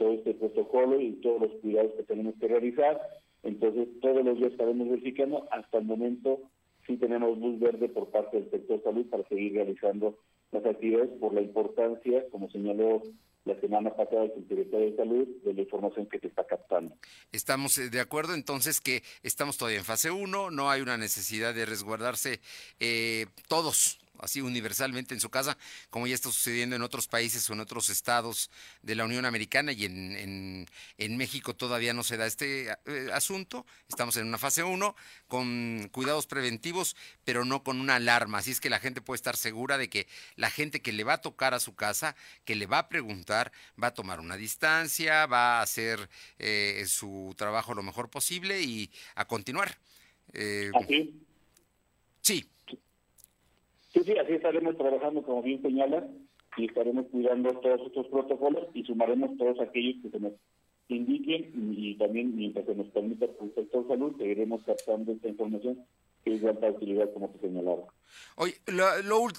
[0.00, 2.98] todo este protocolo y todos los cuidados que tenemos que realizar.
[3.42, 5.46] Entonces, todos los días estaremos verificando.
[5.50, 6.40] Hasta el momento
[6.86, 10.18] sí tenemos luz verde por parte del sector salud para seguir realizando
[10.52, 13.02] las actividades por la importancia, como señaló
[13.44, 16.94] la semana pasada el secretario de Salud, de la información que te está captando.
[17.32, 21.54] Estamos eh, de acuerdo entonces que estamos todavía en fase 1, no hay una necesidad
[21.54, 22.40] de resguardarse
[22.80, 25.56] eh, todos así universalmente en su casa,
[25.90, 28.50] como ya está sucediendo en otros países o en otros estados
[28.82, 30.66] de la Unión Americana y en,
[30.98, 33.66] en, México todavía no se da este eh, asunto.
[33.88, 34.96] Estamos en una fase 1
[35.28, 38.38] con cuidados preventivos, pero no con una alarma.
[38.38, 40.06] Así es que la gente puede estar segura de que
[40.36, 43.52] la gente que le va a tocar a su casa, que le va a preguntar,
[43.82, 48.90] va a tomar una distancia, va a hacer eh, su trabajo lo mejor posible y
[49.14, 49.78] a continuar.
[50.32, 50.70] Eh,
[52.20, 52.48] Sí.
[53.92, 56.06] Sí, sí, así estaremos trabajando, como bien señala,
[56.56, 60.32] y estaremos cuidando todos estos protocolos y sumaremos todos aquellos que se nos
[60.88, 65.84] indiquen y también mientras se nos permita el sector salud seguiremos captando esta información
[66.24, 67.84] que es de alta utilidad como te señalaba.
[68.36, 68.54] Oye,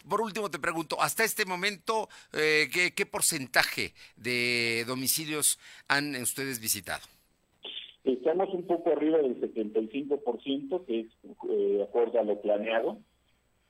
[0.09, 6.59] por último te pregunto, hasta este momento, eh, ¿qué, ¿qué, porcentaje de domicilios han ustedes
[6.59, 7.03] visitado?
[8.03, 11.07] Estamos un poco arriba del 75%, que es
[11.49, 12.97] eh, acorde a lo planeado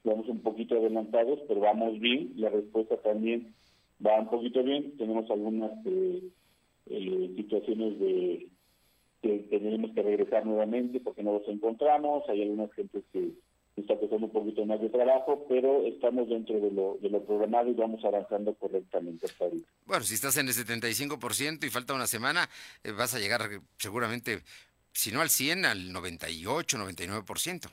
[0.03, 2.33] vamos un poquito adelantados, pero vamos bien.
[2.35, 3.53] La respuesta también
[4.05, 4.97] va un poquito bien.
[4.97, 6.23] Tenemos algunas eh,
[6.87, 8.47] eh, situaciones de
[9.21, 12.27] que tenemos que regresar nuevamente porque no los encontramos.
[12.27, 13.31] Hay algunas gentes que
[13.75, 17.69] está costando un poquito más de trabajo, pero estamos dentro de lo, de lo programado
[17.69, 19.67] y vamos avanzando correctamente hasta ahorita.
[19.85, 22.49] Bueno, si estás en el 75% y falta una semana,
[22.83, 23.41] eh, vas a llegar
[23.77, 24.39] seguramente,
[24.91, 27.69] si no al 100, al 98, 99%.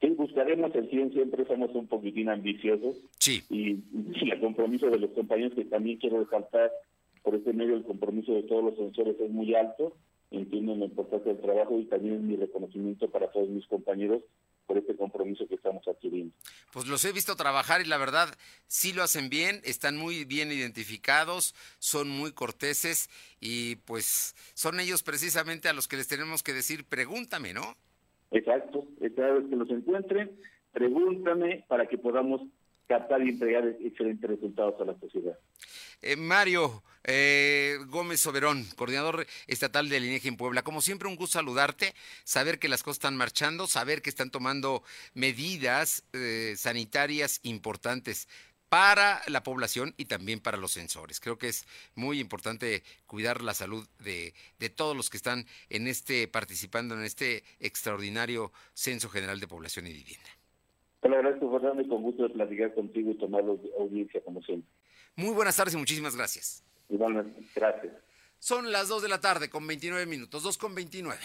[0.00, 1.35] Sí, buscaremos el 100, siempre
[1.68, 2.96] somos un poquitín ambiciosos.
[3.18, 3.42] Sí.
[3.50, 3.82] Y,
[4.30, 6.70] el compromiso de los compañeros, que también quiero resaltar
[7.22, 9.96] por este medio, el compromiso de todos los sensores es muy alto.
[10.30, 14.22] Entienden la importancia del trabajo y también mi reconocimiento para todos mis compañeros
[14.66, 16.34] por este compromiso que estamos adquiriendo.
[16.72, 18.28] Pues los he visto trabajar y la verdad
[18.66, 23.08] sí lo hacen bien, están muy bien identificados, son muy corteses
[23.40, 27.76] y pues son ellos precisamente a los que les tenemos que decir pregúntame, ¿no?
[28.32, 30.30] Exacto, cada vez que los encuentren,
[30.76, 32.42] pregúntame para que podamos
[32.86, 35.38] captar y entregar excelentes resultados a la sociedad.
[36.02, 40.60] Eh, Mario eh, Gómez Soberón, coordinador estatal del INEGI en Puebla.
[40.60, 44.82] Como siempre, un gusto saludarte, saber que las cosas están marchando, saber que están tomando
[45.14, 48.28] medidas eh, sanitarias importantes
[48.68, 51.20] para la población y también para los sensores.
[51.20, 54.34] Creo que es muy importante cuidar la salud de,
[54.74, 59.92] todos los que están en este participando en este extraordinario Censo General de Población y
[59.92, 60.35] Vivienda.
[61.00, 63.44] Te lo agradezco, Fernando, y con gusto de platicar contigo y tomar
[63.78, 64.70] audiencia como siempre.
[65.16, 66.64] Muy buenas tardes y muchísimas gracias.
[66.88, 67.92] Igualmente, gracias.
[68.38, 71.18] Son las 2 de la tarde con 29 minutos, 2 con 29.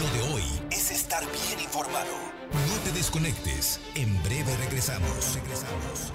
[0.00, 2.10] Lo de hoy es estar bien informado.
[2.52, 3.80] No te desconectes.
[3.94, 5.34] En breve regresamos.
[5.34, 6.12] Regresamos.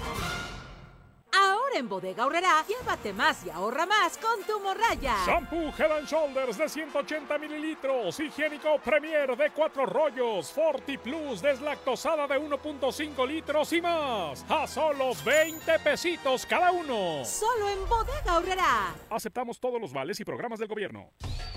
[1.75, 5.17] Ahora en Bodega Aurrera, llévate más y ahorra más con tu morraya.
[5.25, 8.17] Shampoo Head and Shoulders de 180 mililitros.
[8.17, 10.53] Higiénico Premier de 4 rollos.
[10.53, 14.45] Forti Plus deslactosada de 1.5 litros y más.
[14.47, 17.25] A solos 20 pesitos cada uno.
[17.25, 18.95] Solo en Bodega Aurrera.
[19.09, 21.09] Aceptamos todos los vales y programas del gobierno.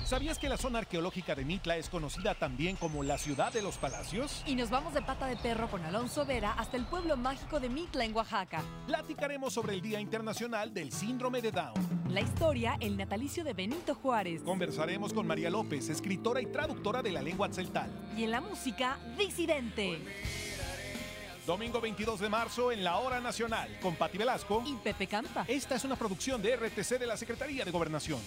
[0.08, 3.76] ¿Sabías que la zona arqueológica de Mitla es conocida también como la ciudad de los
[3.76, 4.42] palacios?
[4.46, 7.68] Y nos vamos de pata de perro con Alonso Vera hasta el pueblo mágico de
[7.68, 8.62] Mitla en Oaxaca.
[8.86, 11.74] Platicaremos sobre el Día Internacional del Síndrome de Down.
[12.08, 14.40] La historia, el natalicio de Benito Juárez.
[14.42, 17.90] Conversaremos con María López, escritora y traductora de la lengua tzeltal.
[18.16, 19.98] Y en la música, Disidente.
[21.46, 25.44] Domingo 22 de marzo en la Hora Nacional, con Pati Velasco y Pepe Campa.
[25.46, 28.20] Esta es una producción de RTC de la Secretaría de Gobernación.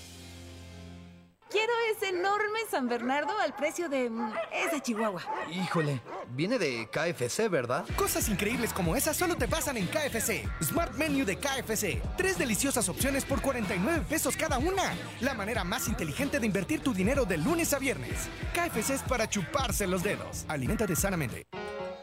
[1.52, 5.22] Quiero ese enorme San Bernardo al precio de mm, ese Chihuahua.
[5.52, 7.86] Híjole, viene de KFC, ¿verdad?
[7.98, 10.48] Cosas increíbles como esas solo te pasan en KFC.
[10.64, 12.02] Smart Menu de KFC.
[12.16, 14.94] Tres deliciosas opciones por 49 pesos cada una.
[15.20, 18.30] La manera más inteligente de invertir tu dinero de lunes a viernes.
[18.54, 20.46] KFC es para chuparse los dedos.
[20.48, 21.46] Aliméntate sanamente.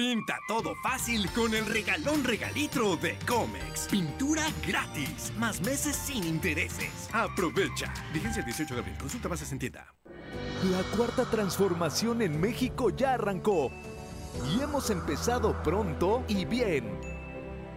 [0.00, 3.86] Pinta todo fácil con el regalón regalitro de Comex.
[3.90, 7.10] Pintura gratis, más meses sin intereses.
[7.12, 7.92] Aprovecha.
[8.10, 8.96] Vigencia el 18 de abril.
[8.96, 9.92] Consulta bases en.
[10.70, 13.70] La cuarta transformación en México ya arrancó.
[14.50, 16.98] Y hemos empezado pronto y bien.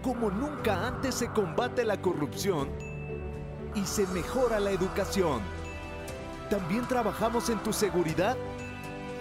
[0.01, 2.69] Como nunca antes se combate la corrupción
[3.75, 5.41] y se mejora la educación.
[6.49, 8.37] También trabajamos en tu seguridad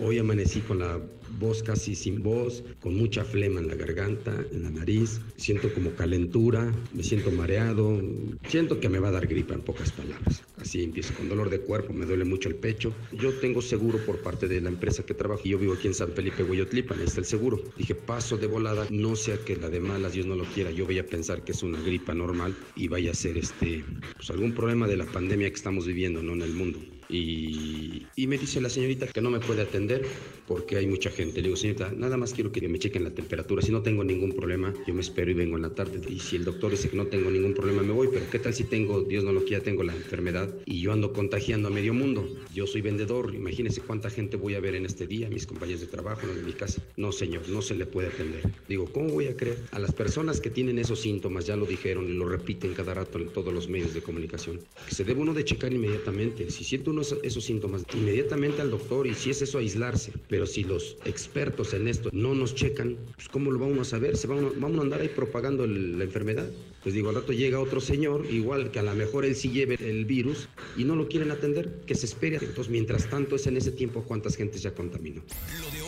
[0.00, 1.00] Hoy amanecí con la
[1.40, 5.20] voz casi sin voz, con mucha flema en la garganta, en la nariz.
[5.36, 8.00] Siento como calentura, me siento mareado.
[8.46, 10.42] Siento que me va a dar gripa en pocas palabras.
[10.60, 12.94] Así empiezo con dolor de cuerpo, me duele mucho el pecho.
[13.12, 15.42] Yo tengo seguro por parte de la empresa que trabajo.
[15.44, 17.60] Yo vivo aquí en San Felipe, Hueyotlipan, ahí está el seguro.
[17.76, 20.70] Dije, paso de volada, no sea que la de malas, Dios no lo quiera.
[20.70, 23.84] Yo voy a pensar que es una gripa normal y vaya a ser este,
[24.14, 26.34] pues algún problema de la pandemia que estamos viviendo, ¿no?
[26.34, 26.78] En el mundo.
[27.08, 30.04] Y, y, me dice la señorita que no me puede atender
[30.46, 31.36] porque hay mucha gente.
[31.36, 33.62] Le digo, señorita, nada más quiero que me chequen la temperatura.
[33.62, 36.00] Si no tengo ningún problema, yo me espero y vengo en la tarde.
[36.08, 38.08] Y si el doctor dice que no tengo ningún problema, me voy.
[38.12, 41.12] Pero ¿qué tal si tengo, Dios no lo quiera, tengo la enfermedad y yo ando
[41.12, 42.28] contagiando a medio mundo?
[42.54, 43.34] Yo soy vendedor.
[43.34, 46.52] Imagínese cuánta gente voy a ver en este día, mis compañeros de trabajo, en mi
[46.52, 46.82] casa.
[46.96, 48.42] No, señor, no se le puede atender.
[48.68, 49.58] Digo, ¿cómo voy a creer?
[49.70, 53.18] A las personas que tienen esos síntomas, ya lo dijeron y lo repiten cada rato
[53.18, 56.50] en todos los medios de comunicación, que se debe uno de checar inmediatamente.
[56.50, 60.12] Si siente uno esos síntomas, inmediatamente al doctor y si es eso aislarse.
[60.28, 64.16] Pero si los expertos en esto no nos checan, pues ¿cómo lo vamos a saber?
[64.16, 66.48] ¿Se vamos, vamos a andar ahí propagando la enfermedad?
[66.82, 69.76] Pues digo, al rato llega otro señor, igual que a lo mejor él sí lleve
[69.80, 72.38] el virus y no lo quieren atender, que se espere.
[72.40, 75.22] Entonces, mientras tanto, es en ese tiempo cuántas gentes ya contaminó.
[75.60, 75.87] Lo de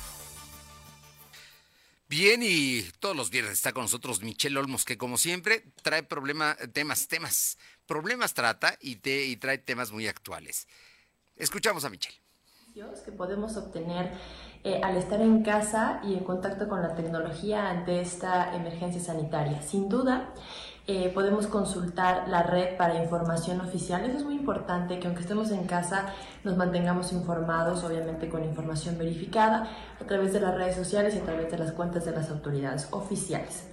[2.11, 6.57] Bien, y todos los viernes está con nosotros Michelle Olmos, que como siempre trae problema,
[6.73, 10.67] temas, temas, problemas trata y, te, y trae temas muy actuales.
[11.37, 12.17] Escuchamos a Michelle.
[13.05, 14.11] Que podemos obtener
[14.65, 19.61] eh, al estar en casa y en contacto con la tecnología ante esta emergencia sanitaria.
[19.61, 20.33] Sin duda,
[20.93, 24.03] eh, podemos consultar la red para información oficial.
[24.03, 26.07] Eso es muy importante, que aunque estemos en casa
[26.43, 29.69] nos mantengamos informados, obviamente con información verificada,
[30.01, 32.89] a través de las redes sociales y a través de las cuentas de las autoridades
[32.91, 33.69] oficiales.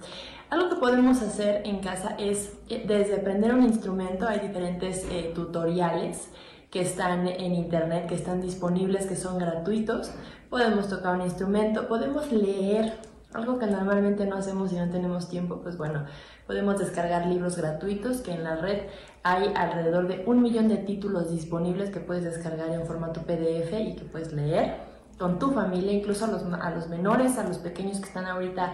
[0.49, 5.33] Algo que podemos hacer en casa es eh, desde aprender un instrumento, hay diferentes eh,
[5.35, 6.29] tutoriales
[6.71, 10.11] que están en internet, que están disponibles, que son gratuitos.
[10.49, 12.93] Podemos tocar un instrumento, podemos leer,
[13.33, 16.05] algo que normalmente no hacemos si no tenemos tiempo, pues bueno,
[16.47, 18.87] podemos descargar libros gratuitos que en la red
[19.23, 23.95] hay alrededor de un millón de títulos disponibles que puedes descargar en formato PDF y
[23.95, 24.77] que puedes leer
[25.19, 28.73] con tu familia, incluso a los, a los menores, a los pequeños que están ahorita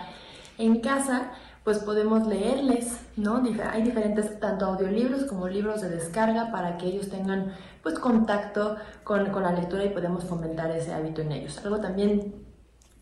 [0.58, 1.32] en casa,
[1.66, 3.43] pues podemos leerles, ¿no?
[3.72, 9.32] Hay diferentes tanto audiolibros como libros de descarga para que ellos tengan pues contacto con,
[9.32, 11.60] con la lectura y podemos fomentar ese hábito en ellos.
[11.66, 12.44] Algo también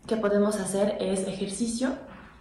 [0.06, 1.90] que podemos hacer es ejercicio,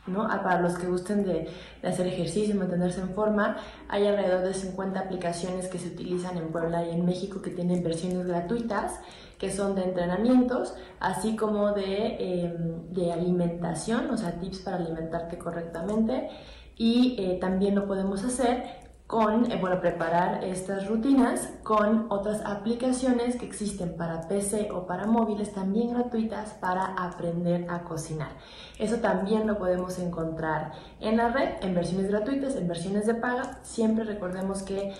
[0.06, 0.24] ¿no?
[0.24, 1.48] Ah, para los que gusten de,
[1.84, 3.58] hacer ejercicio, mantenerse en forma,
[3.88, 7.84] hay alrededor de 50 aplicaciones que se utilizan en Puebla y en México que tienen
[7.84, 9.00] versiones gratuitas,
[9.38, 15.38] que son de entrenamientos, así como de, em, de alimentación, o sea, tips para alimentarte
[15.38, 16.30] correctamente.
[16.76, 23.36] Y eh, también lo podemos hacer con, eh, bueno, preparar estas rutinas con otras aplicaciones
[23.36, 28.32] que existen para PC o para móviles también gratuitas para aprender a cocinar.
[28.80, 33.60] Eso también lo podemos encontrar en la red, en versiones gratuitas, en versiones de paga.
[33.62, 34.94] Siempre recordemos que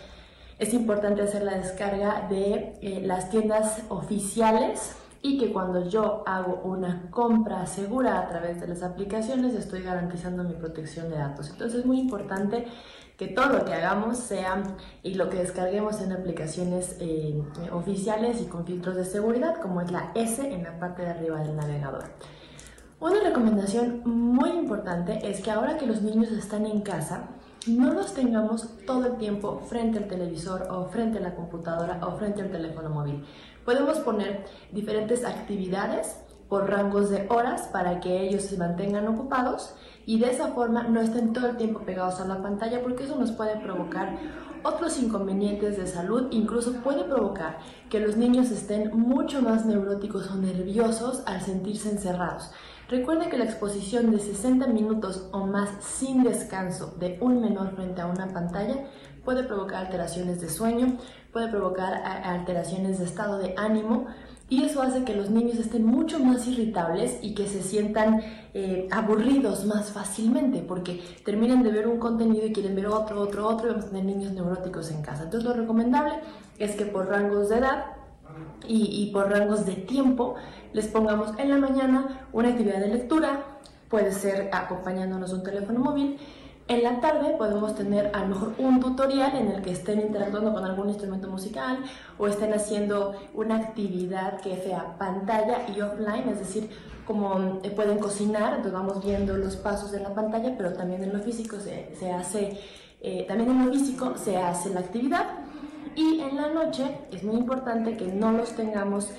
[0.60, 6.62] es importante hacer la descarga de eh, las tiendas oficiales y que cuando yo hago
[6.66, 11.50] una compra segura a través de las aplicaciones estoy garantizando mi protección de datos.
[11.50, 12.68] Entonces es muy importante
[13.18, 14.64] que todo lo que hagamos sea
[15.04, 17.42] y lo que descarguemos en aplicaciones eh,
[17.72, 21.40] oficiales y con filtros de seguridad, como es la S en la parte de arriba
[21.40, 22.06] del navegador.
[23.00, 27.30] Una recomendación muy importante es que ahora que los niños están en casa,
[27.68, 32.18] no los tengamos todo el tiempo frente al televisor o frente a la computadora o
[32.18, 33.26] frente al teléfono móvil.
[33.66, 36.18] Podemos poner diferentes actividades
[36.50, 41.02] por rangos de horas para que ellos se mantengan ocupados y de esa forma no
[41.02, 44.18] estén todo el tiempo pegados a la pantalla porque eso nos puede provocar
[44.64, 50.36] otros inconvenientes de salud, incluso puede provocar que los niños estén mucho más neuróticos o
[50.36, 52.52] nerviosos al sentirse encerrados.
[52.90, 58.02] Recuerde que la exposición de 60 minutos o más sin descanso de un menor frente
[58.02, 58.86] a una pantalla
[59.24, 60.98] puede provocar alteraciones de sueño,
[61.32, 64.08] puede provocar alteraciones de estado de ánimo,
[64.54, 68.22] y eso hace que los niños estén mucho más irritables y que se sientan
[68.54, 73.48] eh, aburridos más fácilmente porque terminan de ver un contenido y quieren ver otro, otro,
[73.48, 75.24] otro y vamos a tener niños neuróticos en casa.
[75.24, 76.20] Entonces lo recomendable
[76.60, 77.86] es que por rangos de edad
[78.68, 80.36] y, y por rangos de tiempo
[80.72, 83.58] les pongamos en la mañana una actividad de lectura,
[83.90, 86.20] puede ser acompañándonos un teléfono móvil,
[86.68, 90.54] en la tarde podemos tener a lo mejor un tutorial en el que estén interactuando
[90.54, 91.80] con algún instrumento musical
[92.18, 96.70] o estén haciendo una actividad que sea pantalla y offline, es decir,
[97.06, 101.12] como eh, pueden cocinar, entonces vamos viendo los pasos de la pantalla, pero también en
[101.12, 102.58] lo físico se, se hace,
[103.02, 105.26] eh, también en lo físico se hace la actividad.
[105.96, 109.10] Y en la noche es muy importante que no los tengamos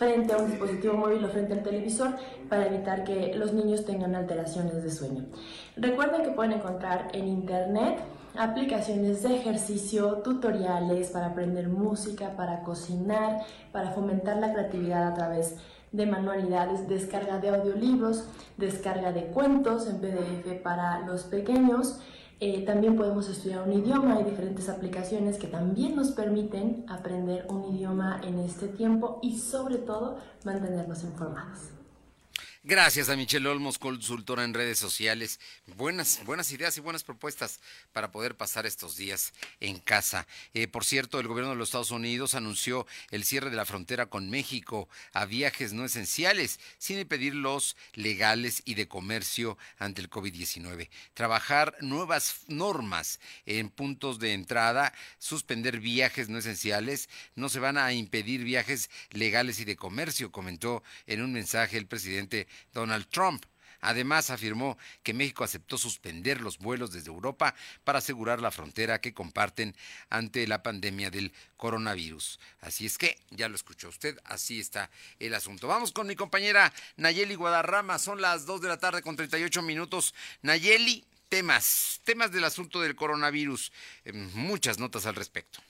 [0.00, 2.16] frente a un dispositivo móvil o frente al televisor
[2.48, 5.26] para evitar que los niños tengan alteraciones de sueño.
[5.76, 8.00] Recuerden que pueden encontrar en internet
[8.34, 13.42] aplicaciones de ejercicio, tutoriales para aprender música, para cocinar,
[13.72, 15.56] para fomentar la creatividad a través
[15.92, 18.26] de manualidades, descarga de audiolibros,
[18.56, 22.00] descarga de cuentos en PDF para los pequeños
[22.40, 27.74] eh, también podemos estudiar un idioma, hay diferentes aplicaciones que también nos permiten aprender un
[27.74, 31.79] idioma en este tiempo y sobre todo mantenernos informados.
[32.70, 35.40] Gracias a Michelle Olmos, consultora en redes sociales.
[35.74, 37.58] Buenas, buenas ideas y buenas propuestas
[37.92, 40.28] para poder pasar estos días en casa.
[40.54, 44.06] Eh, por cierto, el gobierno de los Estados Unidos anunció el cierre de la frontera
[44.06, 50.08] con México a viajes no esenciales, sin impedir los legales y de comercio ante el
[50.08, 50.90] COVID-19.
[51.12, 57.92] Trabajar nuevas normas en puntos de entrada, suspender viajes no esenciales, no se van a
[57.92, 63.44] impedir viajes legales y de comercio, comentó en un mensaje el presidente Donald Trump.
[63.80, 67.54] Además, afirmó que México aceptó suspender los vuelos desde Europa
[67.84, 69.74] para asegurar la frontera que comparten
[70.10, 72.38] ante la pandemia del coronavirus.
[72.60, 75.66] Así es que, ya lo escuchó usted, así está el asunto.
[75.66, 80.14] Vamos con mi compañera Nayeli Guadarrama, son las 2 de la tarde con 38 minutos.
[80.42, 83.72] Nayeli, temas, temas del asunto del coronavirus,
[84.04, 85.60] em, muchas notas al respecto.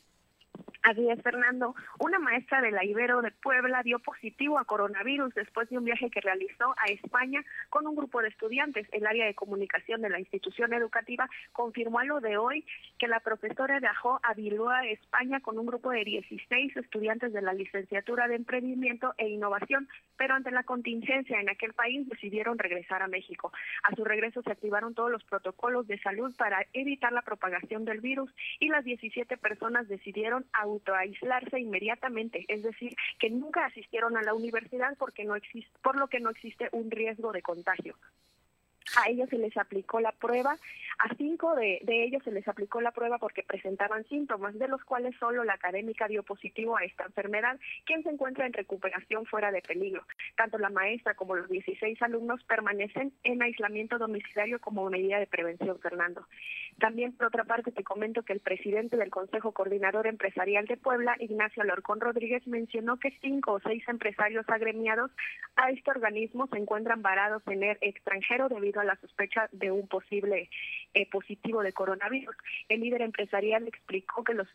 [0.83, 1.75] Así Fernando.
[1.99, 6.09] Una maestra de la Ibero de Puebla dio positivo a coronavirus después de un viaje
[6.11, 8.87] que realizó a España con un grupo de estudiantes.
[8.93, 12.65] El área de comunicación de la institución educativa confirmó a lo de hoy
[12.99, 17.53] que la profesora viajó a Bilbao, España, con un grupo de 16 estudiantes de la
[17.53, 23.09] licenciatura de Emprendimiento e Innovación, pero ante la contingencia en aquel país decidieron regresar a
[23.09, 23.53] México.
[23.83, 28.01] A su regreso se activaron todos los protocolos de salud para evitar la propagación del
[28.01, 34.35] virus y las 17 personas decidieron autoaislarse inmediatamente, es decir, que nunca asistieron a la
[34.35, 37.97] universidad porque no existe, por lo que no existe un riesgo de contagio.
[38.97, 40.57] A ellos se les aplicó la prueba,
[40.99, 45.17] a cinco de, ellos se les aplicó la prueba porque presentaban síntomas, de los cuales
[45.19, 49.63] solo la académica dio positivo a esta enfermedad, quien se encuentra en recuperación fuera de
[49.63, 50.05] peligro.
[50.37, 55.79] Tanto la maestra como los 16 alumnos permanecen en aislamiento domiciliario como medida de prevención,
[55.81, 56.27] Fernando.
[56.79, 61.17] También, por otra parte, te comento que el presidente del Consejo Coordinador Empresarial de Puebla,
[61.19, 65.11] Ignacio Alarcón Rodríguez, mencionó que cinco o seis empresarios agremiados
[65.57, 69.87] a este organismo se encuentran varados en el extranjero debido a la sospecha de un
[69.89, 70.51] posible
[70.95, 72.35] eh, positivo de coronavirus.
[72.69, 74.49] El líder empresarial explicó que los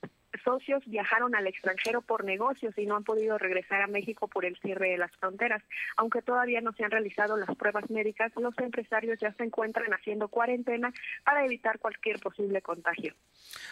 [0.43, 4.57] socios viajaron al extranjero por negocios y no han podido regresar a México por el
[4.57, 5.63] cierre de las fronteras.
[5.97, 10.27] Aunque todavía no se han realizado las pruebas médicas, los empresarios ya se encuentran haciendo
[10.27, 13.15] cuarentena para evitar cualquier posible contagio.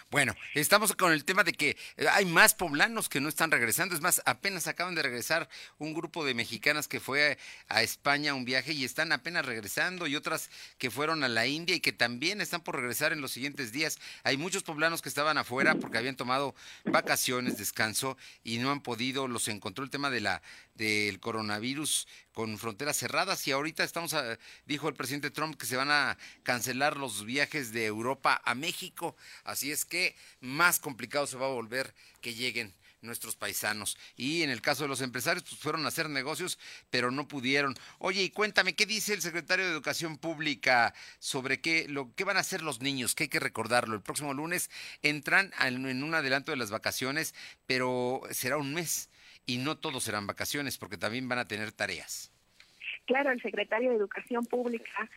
[0.10, 1.76] Bueno, estamos con el tema de que
[2.12, 3.96] hay más poblanos que no están regresando.
[3.96, 7.38] Es más, apenas acaban de regresar un grupo de mexicanas que fue
[7.68, 10.43] a España un viaje y están apenas regresando y otras
[10.78, 14.00] que fueron a la India y que también están por regresar en los siguientes días.
[14.24, 19.28] Hay muchos poblanos que estaban afuera porque habían tomado vacaciones, descanso y no han podido,
[19.28, 20.42] los encontró el tema de la
[20.76, 25.76] del coronavirus con fronteras cerradas y ahorita estamos, a, dijo el presidente Trump que se
[25.76, 31.38] van a cancelar los viajes de Europa a México, así es que más complicado se
[31.38, 32.74] va a volver que lleguen
[33.04, 33.98] nuestros paisanos.
[34.16, 36.58] Y en el caso de los empresarios, pues fueron a hacer negocios,
[36.90, 37.76] pero no pudieron.
[38.00, 42.38] Oye, y cuéntame, ¿qué dice el secretario de Educación Pública sobre qué, lo, qué van
[42.38, 43.16] a hacer los niños?
[43.16, 43.96] Que hay que recordarlo.
[43.96, 44.70] El próximo lunes
[45.02, 47.36] entran en un adelanto de las vacaciones,
[47.68, 49.10] pero será un mes.
[49.46, 52.32] Y no todos serán vacaciones, porque también van a tener tareas.
[53.06, 55.10] Claro, el secretario de Educación Pública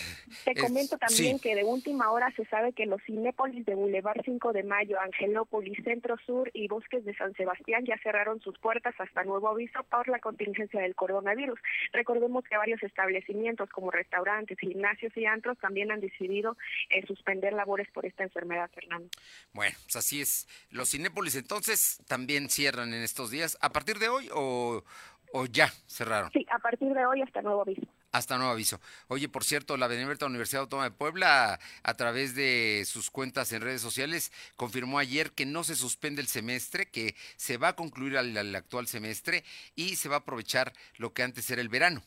[0.45, 4.53] te comento también que de última hora se sabe que los Cinépolis de Boulevard 5
[4.53, 9.25] de Mayo, Angelópolis, Centro Sur y Bosques de San Sebastián ya cerraron sus puertas hasta
[9.25, 11.59] nuevo aviso por la contingencia del coronavirus.
[11.93, 16.57] Recordemos que varios establecimientos como restaurantes, gimnasios y antros también han decidido
[16.91, 19.09] eh, suspender labores por esta enfermedad, Fernando.
[19.53, 20.47] Bueno, pues así es.
[20.71, 23.57] Los Cinépolis entonces también cierran en estos días.
[23.61, 24.85] ¿A partir de hoy o,
[25.33, 26.31] o ya cerraron?
[26.33, 27.87] Sí, a partir de hoy hasta nuevo aviso.
[28.17, 28.81] Hasta nuevo aviso.
[29.09, 33.61] Oye, por cierto, la Benemérita Universidad Autónoma de Puebla, a través de sus cuentas en
[33.61, 38.17] redes sociales, confirmó ayer que no se suspende el semestre, que se va a concluir
[38.17, 39.45] el, actual semestre
[39.75, 42.03] y se va a aprovechar lo que antes era el verano.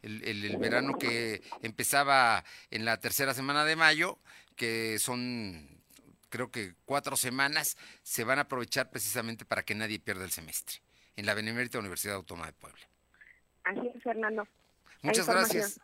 [0.00, 4.18] El, verano que empezaba en la tercera semana de mayo,
[4.56, 5.68] que son
[6.30, 10.80] creo que cuatro semanas, se van a aprovechar precisamente para que nadie pierda el semestre
[11.16, 12.88] en la Benemérita Universidad Autónoma de Puebla.
[13.64, 14.48] Así es, Fernando.
[15.02, 15.80] Muchas gracias.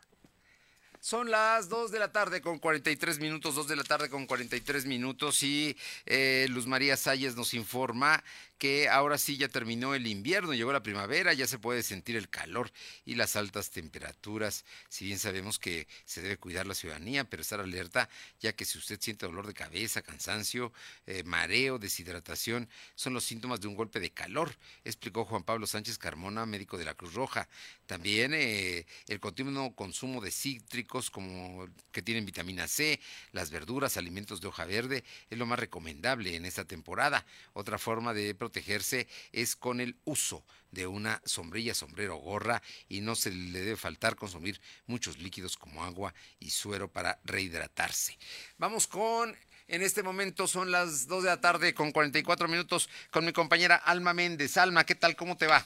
[1.07, 4.85] Son las 2 de la tarde con 43 minutos, 2 de la tarde con 43
[4.87, 8.21] minutos y eh, Luz María Salles nos informa
[8.57, 12.27] que ahora sí ya terminó el invierno, llegó la primavera, ya se puede sentir el
[12.27, 12.71] calor
[13.05, 14.65] y las altas temperaturas.
[14.89, 18.09] Si bien sabemos que se debe cuidar la ciudadanía, pero estar alerta,
[18.41, 20.73] ya que si usted siente dolor de cabeza, cansancio,
[21.05, 25.97] eh, mareo, deshidratación, son los síntomas de un golpe de calor, explicó Juan Pablo Sánchez
[25.97, 27.47] Carmona, médico de la Cruz Roja.
[27.85, 32.99] También eh, el continuo consumo de cítricos como que tienen vitamina C,
[33.31, 37.25] las verduras, alimentos de hoja verde, es lo más recomendable en esta temporada.
[37.53, 43.01] Otra forma de protegerse es con el uso de una sombrilla, sombrero o gorra y
[43.01, 48.17] no se le debe faltar consumir muchos líquidos como agua y suero para rehidratarse.
[48.57, 49.35] Vamos con
[49.67, 53.75] en este momento son las 2 de la tarde con 44 minutos con mi compañera
[53.75, 54.55] Alma Méndez.
[54.57, 55.15] Alma, ¿qué tal?
[55.17, 55.65] ¿Cómo te va?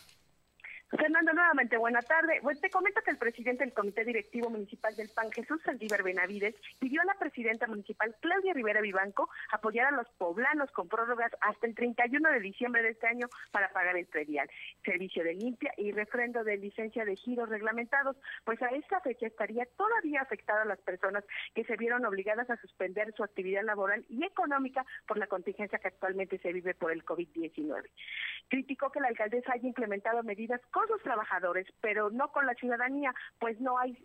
[0.97, 2.39] Fernando, nuevamente, buena tarde.
[2.41, 6.55] Pues te comento que el presidente del Comité Directivo Municipal del PAN, Jesús Saldívar Benavides,
[6.79, 11.65] pidió a la presidenta municipal, Claudia Rivera Vivanco, apoyar a los poblanos con prórrogas hasta
[11.65, 14.49] el 31 de diciembre de este año para pagar el predial,
[14.83, 19.65] servicio de limpia y refrendo de licencia de giros reglamentados, pues a esta fecha estaría
[19.77, 21.23] todavía afectada a las personas
[21.55, 25.87] que se vieron obligadas a suspender su actividad laboral y económica por la contingencia que
[25.87, 27.89] actualmente se vive por el COVID-19.
[28.49, 30.59] Criticó que la alcaldesa haya implementado medidas
[30.89, 33.97] los trabajadores, pero no con la ciudadanía, pues no hay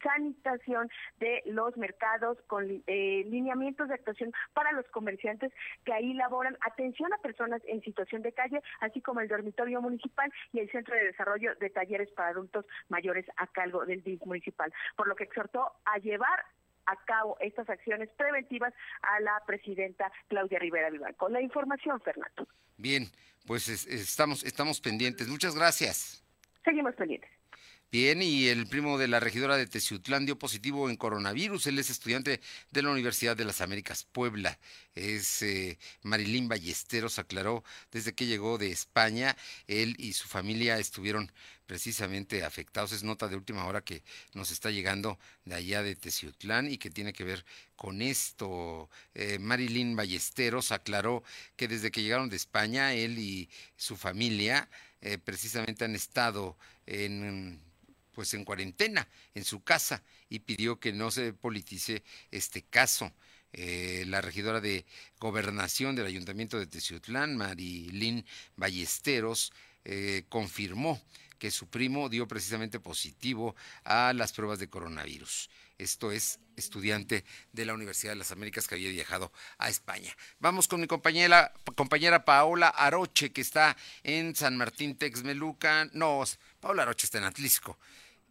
[0.00, 0.88] sanitación
[1.18, 5.52] de los mercados con eh, lineamientos de actuación para los comerciantes
[5.84, 6.56] que ahí laboran.
[6.60, 10.94] Atención a personas en situación de calle, así como el dormitorio municipal y el centro
[10.94, 15.24] de desarrollo de talleres para adultos mayores a cargo del DIF municipal, por lo que
[15.24, 16.44] exhortó a llevar
[16.88, 18.72] a cabo estas acciones preventivas
[19.02, 22.46] a la presidenta Claudia Rivera Con La información, Fernando.
[22.76, 23.04] Bien,
[23.46, 25.28] pues estamos, estamos pendientes.
[25.28, 26.24] Muchas gracias.
[26.64, 27.37] Seguimos pendientes.
[27.90, 31.68] Bien, y el primo de la regidora de Teciutlán dio positivo en coronavirus.
[31.68, 34.58] Él es estudiante de la Universidad de las Américas, Puebla.
[34.94, 39.38] Es eh, Marilín Ballesteros, aclaró desde que llegó de España.
[39.68, 41.32] Él y su familia estuvieron
[41.64, 42.92] precisamente afectados.
[42.92, 44.02] Es nota de última hora que
[44.34, 48.90] nos está llegando de allá de Teciutlán y que tiene que ver con esto.
[49.14, 51.22] Eh, Marilyn Ballesteros aclaró
[51.56, 54.68] que desde que llegaron de España, él y su familia
[55.00, 57.66] eh, precisamente han estado en
[58.18, 62.02] pues en cuarentena en su casa y pidió que no se politice
[62.32, 63.12] este caso.
[63.52, 64.86] Eh, la regidora de
[65.20, 69.52] gobernación del ayuntamiento de Teciutlán, Marilyn Ballesteros,
[69.84, 71.00] eh, confirmó
[71.38, 73.54] que su primo dio precisamente positivo
[73.84, 75.48] a las pruebas de coronavirus.
[75.78, 80.12] Esto es estudiante de la Universidad de las Américas que había viajado a España.
[80.40, 85.92] Vamos con mi compañera, compañera Paola Aroche, que está en San Martín Texmelucan.
[85.94, 86.24] No,
[86.58, 87.78] Paola Aroche está en Atlisco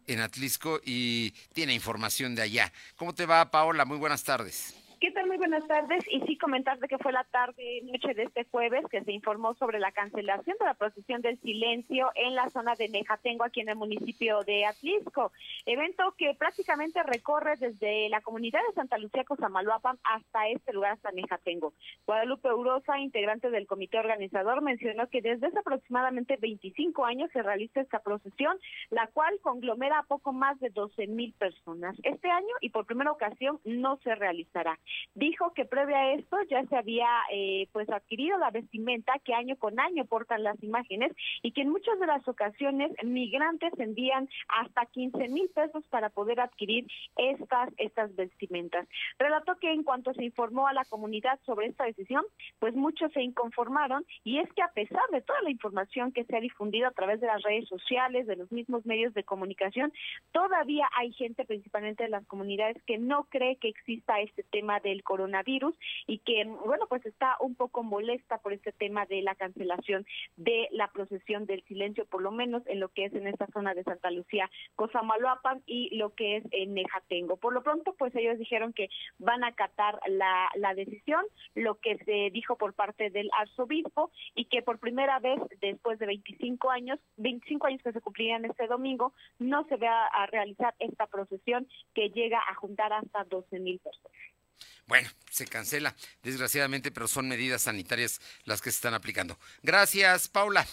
[0.08, 2.72] en Atlisco y tiene información de allá.
[2.96, 3.84] ¿Cómo te va, Paola?
[3.84, 4.74] Muy buenas tardes.
[5.00, 5.28] ¿Qué tal?
[5.28, 6.04] Muy buenas tardes.
[6.10, 9.78] Y sí, comentarte que fue la tarde noche de este jueves que se informó sobre
[9.78, 13.76] la cancelación de la procesión del silencio en la zona de Nejatengo, aquí en el
[13.76, 15.30] municipio de Atlisco.
[15.66, 21.12] Evento que prácticamente recorre desde la comunidad de Santa Lucía, Cosamaloapan, hasta este lugar, hasta
[21.12, 21.74] Nejatengo.
[22.04, 27.82] Guadalupe Urosa, integrante del comité organizador, mencionó que desde hace aproximadamente 25 años se realiza
[27.82, 28.58] esta procesión,
[28.90, 31.94] la cual conglomera a poco más de 12 mil personas.
[32.02, 34.76] Este año y por primera ocasión no se realizará.
[35.14, 39.56] Dijo que previo a esto ya se había eh, pues adquirido la vestimenta que año
[39.56, 41.12] con año portan las imágenes
[41.42, 46.40] y que en muchas de las ocasiones migrantes envían hasta 15 mil pesos para poder
[46.40, 46.86] adquirir
[47.16, 48.86] estas, estas vestimentas.
[49.18, 52.24] Relató que en cuanto se informó a la comunidad sobre esta decisión,
[52.58, 56.36] pues muchos se inconformaron y es que a pesar de toda la información que se
[56.36, 59.92] ha difundido a través de las redes sociales, de los mismos medios de comunicación,
[60.32, 65.02] todavía hay gente, principalmente de las comunidades, que no cree que exista este tema del
[65.02, 65.74] coronavirus
[66.06, 70.06] y que, bueno, pues está un poco molesta por este tema de la cancelación
[70.36, 73.74] de la procesión del silencio, por lo menos en lo que es en esta zona
[73.74, 77.36] de Santa Lucía, Cosamaloapan y lo que es en Nejatengo.
[77.36, 81.24] Por lo pronto, pues ellos dijeron que van a acatar la, la decisión,
[81.54, 86.06] lo que se dijo por parte del arzobispo y que por primera vez después de
[86.06, 91.06] 25 años, 25 años que se cumplirían este domingo, no se va a realizar esta
[91.06, 94.37] procesión que llega a juntar hasta 12 mil personas.
[94.86, 99.38] Bueno, se cancela, desgraciadamente, pero son medidas sanitarias las que se están aplicando.
[99.62, 100.66] Gracias, Paula.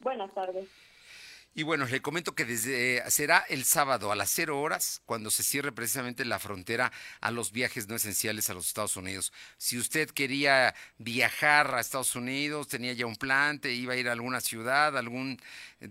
[0.00, 0.68] Buenas tardes.
[1.54, 5.42] Y bueno, le comento que desde será el sábado a las cero horas cuando se
[5.42, 6.90] cierre precisamente la frontera
[7.20, 9.34] a los viajes no esenciales a los Estados Unidos.
[9.58, 14.08] Si usted quería viajar a Estados Unidos, tenía ya un plan, te iba a ir
[14.08, 15.38] a alguna ciudad, algún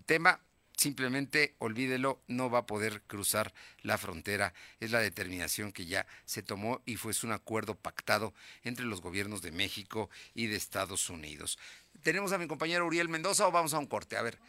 [0.08, 0.40] tema,
[0.82, 3.54] simplemente olvídelo, no va a poder cruzar
[3.84, 4.54] la frontera.
[4.80, 9.44] Es la determinación que ya se tomó y fue un acuerdo pactado entre los gobiernos
[9.44, 11.60] de México y de Estados Unidos.
[12.02, 14.18] Tenemos a mi compañero Uriel Mendoza o vamos a un corte.
[14.18, 14.40] A ver,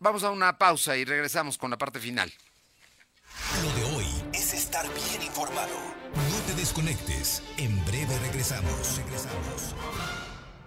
[0.00, 2.32] vamos a una pausa y regresamos con la parte final.
[3.62, 5.76] Lo de hoy es estar bien informado.
[6.14, 7.42] No te desconectes.
[7.58, 8.96] En breve regresamos.
[8.96, 9.74] Regresamos.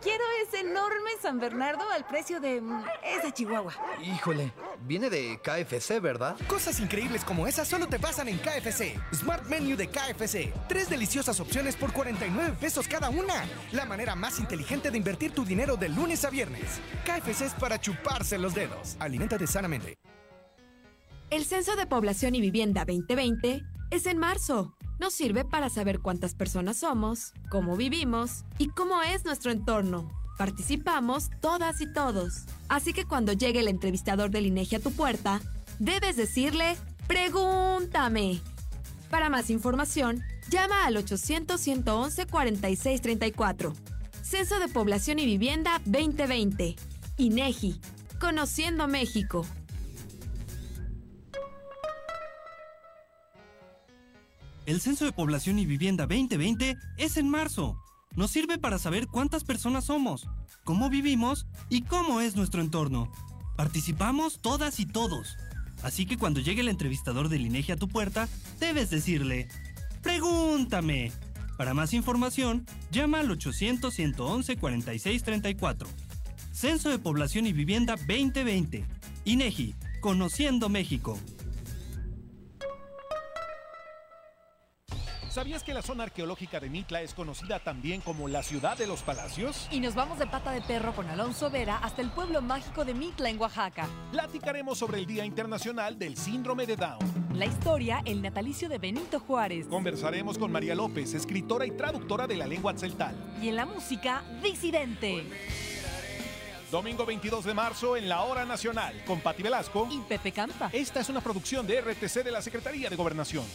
[0.08, 3.74] Quiero ese enorme San Bernardo al precio de mm, esa chihuahua.
[4.02, 4.54] Híjole,
[4.86, 6.38] viene de KFC, ¿verdad?
[6.48, 8.98] Cosas increíbles como esas solo te pasan en KFC.
[9.14, 10.54] Smart Menu de KFC.
[10.70, 13.46] Tres deliciosas opciones por 49 pesos cada una.
[13.74, 16.80] La manera más inteligente de invertir tu dinero de lunes a viernes.
[17.04, 18.96] KFC es para chuparse los dedos.
[19.00, 19.98] Aliméntate sanamente.
[21.32, 24.77] El Censo de Población y Vivienda 2020 es en marzo.
[25.00, 30.10] Nos sirve para saber cuántas personas somos, cómo vivimos y cómo es nuestro entorno.
[30.38, 32.46] Participamos todas y todos.
[32.68, 35.40] Así que cuando llegue el entrevistador del INEGI a tu puerta,
[35.80, 36.78] debes decirle,
[37.08, 38.42] pregúntame.
[39.10, 43.74] Para más información, llama al 800-111-4634.
[44.22, 46.76] Censo de Población y Vivienda 2020.
[47.18, 47.82] INEGI.
[48.20, 49.46] Conociendo México.
[54.68, 57.82] El Censo de Población y Vivienda 2020 es en marzo.
[58.18, 60.28] Nos sirve para saber cuántas personas somos,
[60.66, 63.10] cómo vivimos y cómo es nuestro entorno.
[63.56, 65.38] Participamos todas y todos.
[65.84, 68.28] Así que cuando llegue el entrevistador del INEGI a tu puerta,
[68.60, 69.48] debes decirle,
[70.04, 71.14] pregúntame.
[71.58, 75.88] Para más información, llama al 800-111-4634.
[76.52, 78.84] Censo de Población y Vivienda 2020.
[79.24, 81.18] INEGI, Conociendo México.
[85.38, 89.04] ¿Sabías que la zona arqueológica de Mitla es conocida también como la ciudad de los
[89.04, 89.68] palacios?
[89.70, 92.96] Y nos vamos de pata de perro con Alonso Vera hasta el pueblo mágico de
[92.96, 93.88] Mitla en Oaxaca.
[94.12, 97.28] Platicaremos sobre el Día Internacional del Síndrome de Down.
[97.36, 99.68] La historia, el natalicio de Benito Juárez.
[99.68, 103.16] Conversaremos con María López, escritora y traductora de la lengua tzeltal.
[103.40, 105.24] Y en la música, Disidente.
[106.72, 110.72] Domingo 22 de marzo en la Hora Nacional con Pati Velasco y Pepe Campa.
[110.74, 113.46] Esta es una producción de RTC de la Secretaría de Gobernación.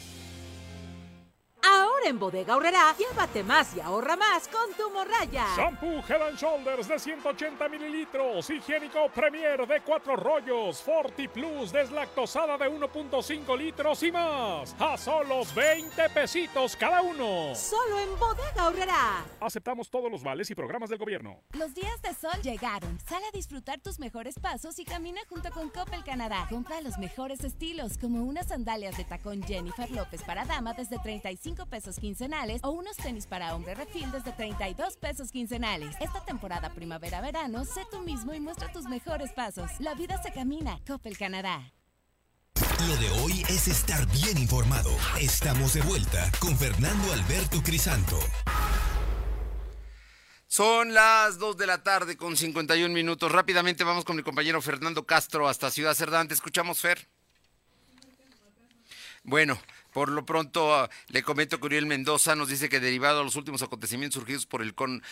[1.64, 5.46] Ahora en Bodega Horrera, llévate más y ahorra más con tu morraya.
[5.56, 12.58] Shampoo Head and Shoulders de 180 mililitros, higiénico Premier de 4 rollos, Forti Plus deslactosada
[12.58, 14.74] de 1.5 litros y más.
[14.80, 17.54] A solos 20 pesitos cada uno.
[17.54, 19.24] Solo en Bodega Horrera.
[19.40, 21.42] Aceptamos todos los vales y programas del gobierno.
[21.52, 22.98] Los días de sol llegaron.
[23.08, 26.46] Sale a disfrutar tus mejores pasos y camina junto con Coppel Canadá.
[26.50, 31.51] Compra los mejores estilos, como unas sandalias de tacón Jennifer López para dama desde 35
[31.70, 35.94] pesos quincenales o unos tenis para hombre refil desde 32 pesos quincenales.
[36.00, 39.70] Esta temporada primavera-verano, sé tú mismo y muestra tus mejores pasos.
[39.78, 40.80] La vida se camina.
[40.86, 41.72] Coppel Canadá.
[42.88, 44.90] Lo de hoy es estar bien informado.
[45.20, 48.18] Estamos de vuelta con Fernando Alberto Crisanto.
[50.46, 53.32] Son las 2 de la tarde con 51 minutos.
[53.32, 56.28] Rápidamente vamos con mi compañero Fernando Castro hasta Ciudad Cerdán.
[56.28, 57.08] Te escuchamos, Fer.
[59.24, 59.58] Bueno,
[59.92, 63.36] por lo pronto, ah, le comento que Uriel Mendoza nos dice que derivado a los
[63.36, 65.02] últimos acontecimientos surgidos por el con,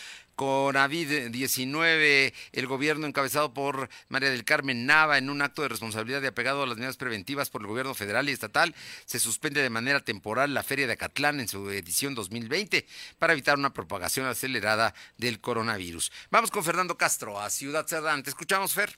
[0.41, 6.25] COVID-19, el gobierno encabezado por María del Carmen Nava en un acto de responsabilidad y
[6.25, 8.73] apegado a las medidas preventivas por el gobierno federal y estatal,
[9.05, 12.87] se suspende de manera temporal la Feria de Acatlán en su edición 2020
[13.19, 16.11] para evitar una propagación acelerada del coronavirus.
[16.31, 18.23] Vamos con Fernando Castro a Ciudad Cerdán.
[18.23, 18.95] Te escuchamos, Fer.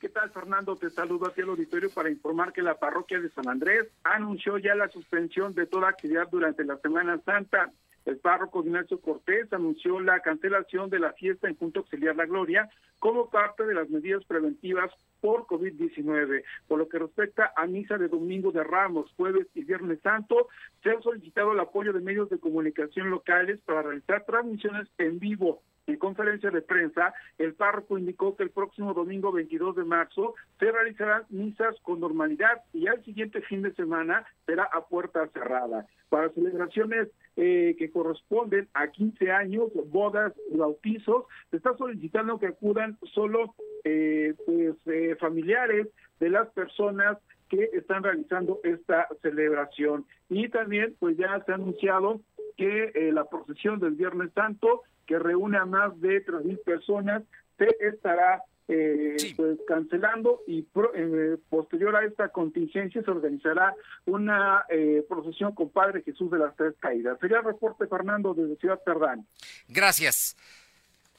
[0.00, 0.76] ¿Qué tal, Fernando?
[0.76, 4.76] Te saludo aquí al auditorio para informar que la parroquia de San Andrés anunció ya
[4.76, 7.72] la suspensión de toda actividad durante la Semana Santa.
[8.04, 12.70] El párroco Ignacio Cortés anunció la cancelación de la fiesta en Punto Auxiliar La Gloria
[13.00, 16.44] como parte de las medidas preventivas por COVID-19.
[16.68, 20.46] Por lo que respecta a misa de domingo de Ramos, jueves y viernes santo,
[20.84, 25.60] se ha solicitado el apoyo de medios de comunicación locales para realizar transmisiones en vivo
[25.88, 30.70] en conferencia de prensa, el párroco indicó que el próximo domingo 22 de marzo se
[30.70, 35.86] realizarán misas con normalidad y al siguiente fin de semana será a puerta cerrada.
[36.10, 42.98] Para celebraciones eh, que corresponden a 15 años, bodas bautizos, se está solicitando que acudan
[43.14, 45.88] solo eh, pues, eh, familiares
[46.20, 47.18] de las personas
[47.48, 50.04] que están realizando esta celebración.
[50.28, 52.20] Y también, pues ya se ha anunciado
[52.58, 57.22] que la procesión del Viernes Santo que reúne a más de 3.000 personas,
[57.56, 65.02] se estará eh, pues, cancelando y eh, posterior a esta contingencia se organizará una eh,
[65.08, 67.18] procesión con Padre Jesús de las Tres Caídas.
[67.20, 69.26] Sería el reporte, Fernando, desde Ciudad Cerdán.
[69.66, 70.36] Gracias.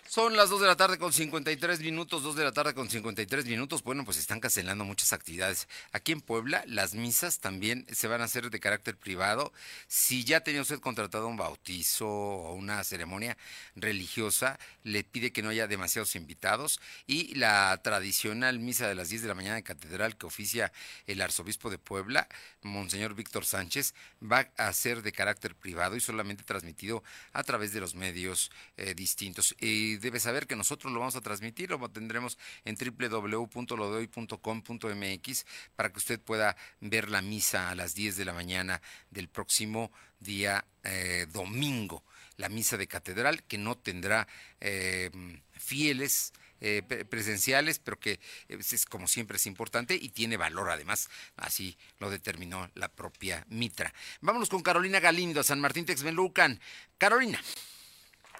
[0.10, 3.46] Son las 2 de la tarde con 53 minutos, 2 de la tarde con 53
[3.46, 3.84] minutos.
[3.84, 5.68] Bueno, pues están cancelando muchas actividades.
[5.92, 9.54] Aquí en Puebla, las misas también se van a hacer de carácter privado.
[9.88, 13.38] Si ya tenía usted contratado un bautizo o una ceremonia
[13.76, 16.82] religiosa, le pide que no haya demasiados invitados.
[17.06, 20.72] Y la tradicional misa de las 10 de la mañana en catedral que oficia
[21.06, 22.28] el arzobispo de Puebla,
[22.64, 23.94] Monseñor Víctor Sánchez,
[24.24, 28.96] va a ser de carácter privado y solamente transmitido a través de los medios eh,
[28.96, 29.56] distintos.
[29.60, 35.46] Y debe saber que nosotros lo vamos a transmitir, lo tendremos en www.lodehoy.com.mx
[35.76, 39.92] para que usted pueda ver la misa a las 10 de la mañana del próximo
[40.20, 42.04] día eh, domingo,
[42.38, 44.28] la misa de catedral que no tendrá
[44.60, 45.10] eh,
[45.52, 46.34] fieles.
[46.62, 48.20] Eh, presenciales, pero que
[48.50, 53.94] es, como siempre es importante y tiene valor además, así lo determinó la propia Mitra.
[54.20, 56.60] Vámonos con Carolina Galindo, San Martín Texmelucan.
[56.98, 57.42] Carolina.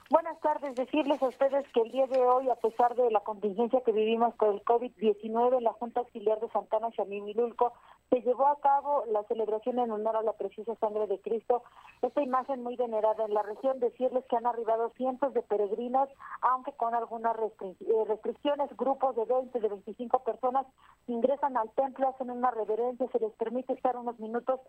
[0.10, 0.74] Buenas tardes.
[0.74, 4.34] Decirles a ustedes que el día de hoy, a pesar de la contingencia que vivimos
[4.36, 7.74] con el COVID-19, la Junta Auxiliar de Santana Chamimilulco
[8.10, 11.64] se llevó a cabo la celebración en honor a la preciosa sangre de Cristo.
[12.02, 13.80] Esta imagen muy venerada en la región.
[13.80, 16.10] Decirles que han arribado cientos de peregrinos,
[16.42, 17.76] aunque con algunas eh,
[18.08, 18.76] restricciones.
[18.78, 20.66] Grupos de 20, de 25 personas
[21.08, 24.60] ingresan al templo, hacen una reverencia, se les permite estar unos minutos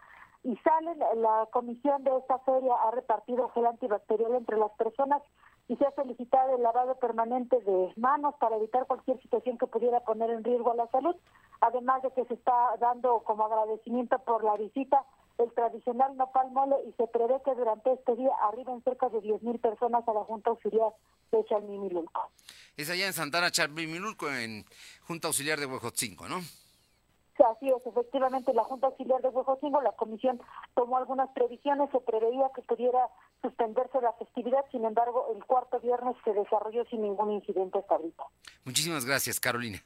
[0.45, 0.99] y salen.
[1.17, 5.23] La comisión de esta feria ha repartido gel antibacterial entre las personas
[5.71, 10.01] y se ha solicitado el lavado permanente de manos para evitar cualquier situación que pudiera
[10.01, 11.15] poner en riesgo a la salud,
[11.61, 15.05] además de que se está dando como agradecimiento por la visita
[15.39, 19.61] el tradicional nopal mole y se prevé que durante este día arriben cerca de 10.000
[19.61, 20.93] personas a la Junta Auxiliar
[21.33, 22.31] de Chalmimilulco.
[22.77, 24.65] Es allá en Santana Chalmimilulco, en
[25.03, 26.41] Junta Auxiliar de Huejotzinco, ¿no?
[27.41, 30.43] Así es, efectivamente, la Junta Auxiliar de Huejotzingo, la comisión
[30.75, 33.09] tomó algunas previsiones, se preveía que pudiera
[33.41, 38.25] suspenderse la festividad, sin embargo, el cuarto viernes se desarrolló sin ningún incidente hasta ahorita.
[38.65, 39.83] Muchísimas gracias, Carolina.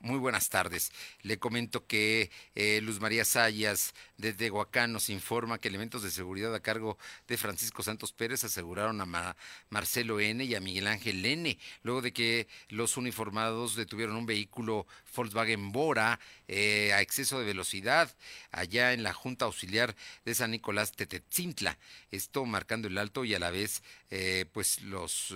[0.00, 0.92] Muy, buenas tardes.
[1.22, 6.54] Le comento que eh, Luz María Sayas de Tehuacán nos informa que elementos de seguridad
[6.54, 9.36] a cargo de Francisco Santos Pérez aseguraron a
[9.70, 14.86] Marcelo N y a Miguel Ángel N, luego de que los uniformados detuvieron un vehículo
[15.14, 18.14] Volkswagen Bora eh, a exceso de velocidad
[18.50, 19.94] allá en la Junta Auxiliar
[20.24, 21.78] de San Nicolás Tetetzintla.
[22.10, 25.34] Esto marcando el alto y a la vez, eh, pues los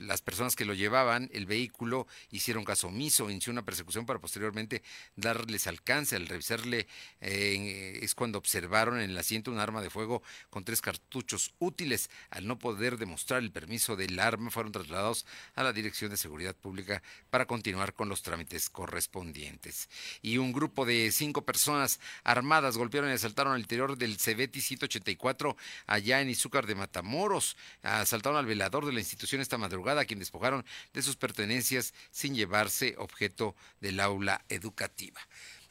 [0.00, 4.82] las personas que lo llevaban, el vehículo, hicieron caso omiso, inició una persecución para posteriormente
[5.16, 6.16] darles alcance.
[6.16, 6.86] Al revisarle
[7.20, 12.10] eh, es cuando observaron en el asiento un arma de fuego con tres cartuchos útiles.
[12.30, 16.54] Al no poder demostrar el permiso del arma, fueron trasladados a la Dirección de Seguridad
[16.54, 19.88] Pública para continuar con los trámites correspondientes.
[20.22, 25.56] Y un grupo de cinco personas armadas golpearon y asaltaron al interior del Cebeti 184
[25.86, 27.56] allá en Izúcar de Matamoros.
[27.82, 32.34] Asaltaron al velador de la institución esta madrugada, a quien despojaron de sus pertenencias sin
[32.34, 35.20] llevarse objeto del aula educativa.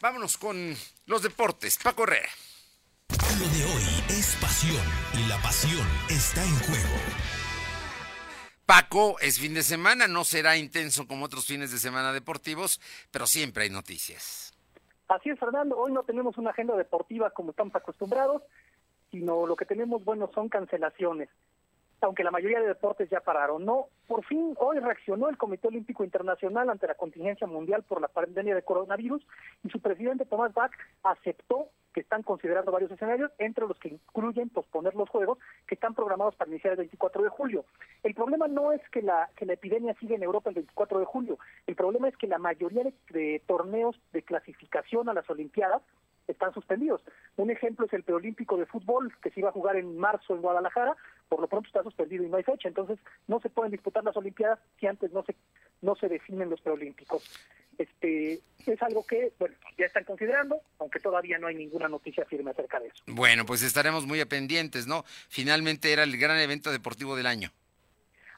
[0.02, 1.78] Vámonos con los deportes.
[1.84, 2.30] Paco Herrera.
[3.10, 6.96] Lo de hoy es pasión y la pasión está en juego.
[8.66, 13.26] Paco, es fin de semana, no será intenso como otros fines de semana deportivos, pero
[13.26, 14.54] siempre hay noticias.
[15.08, 15.76] Así es, Fernando.
[15.76, 18.44] Hoy no tenemos una agenda deportiva como estamos acostumbrados,
[19.10, 21.30] sino lo que tenemos, bueno, son cancelaciones
[22.02, 23.66] aunque la mayoría de deportes ya pararon.
[23.66, 28.08] No, por fin hoy reaccionó el Comité Olímpico Internacional ante la contingencia mundial por la
[28.08, 29.22] pandemia de coronavirus
[29.64, 30.72] y su presidente Tomás Bach
[31.04, 35.38] aceptó que están considerando varios escenarios, entre los que incluyen posponer los juegos
[35.68, 37.66] que están programados para iniciar el 24 de julio.
[38.02, 41.06] El problema no es que la, que la epidemia siga en Europa el 24 de
[41.06, 41.38] julio,
[41.68, 45.84] el problema es que la mayoría de torneos de clasificación a las Olimpiadas
[46.32, 47.02] están suspendidos.
[47.38, 50.42] Un ejemplo es el preolímpico de fútbol que se iba a jugar en marzo en
[50.42, 50.96] Guadalajara,
[51.28, 54.18] por lo pronto está suspendido y no hay fecha, entonces no se pueden disputar las
[54.18, 55.36] Olimpiadas si antes no se
[55.82, 57.24] no se definen los preolímpicos.
[57.78, 62.52] Este es algo que, bueno, ya están considerando, aunque todavía no hay ninguna noticia firme
[62.52, 63.02] acerca de eso.
[63.08, 65.06] Bueno, pues estaremos muy pendientes, ¿no?
[65.30, 67.52] Finalmente era el gran evento deportivo del año.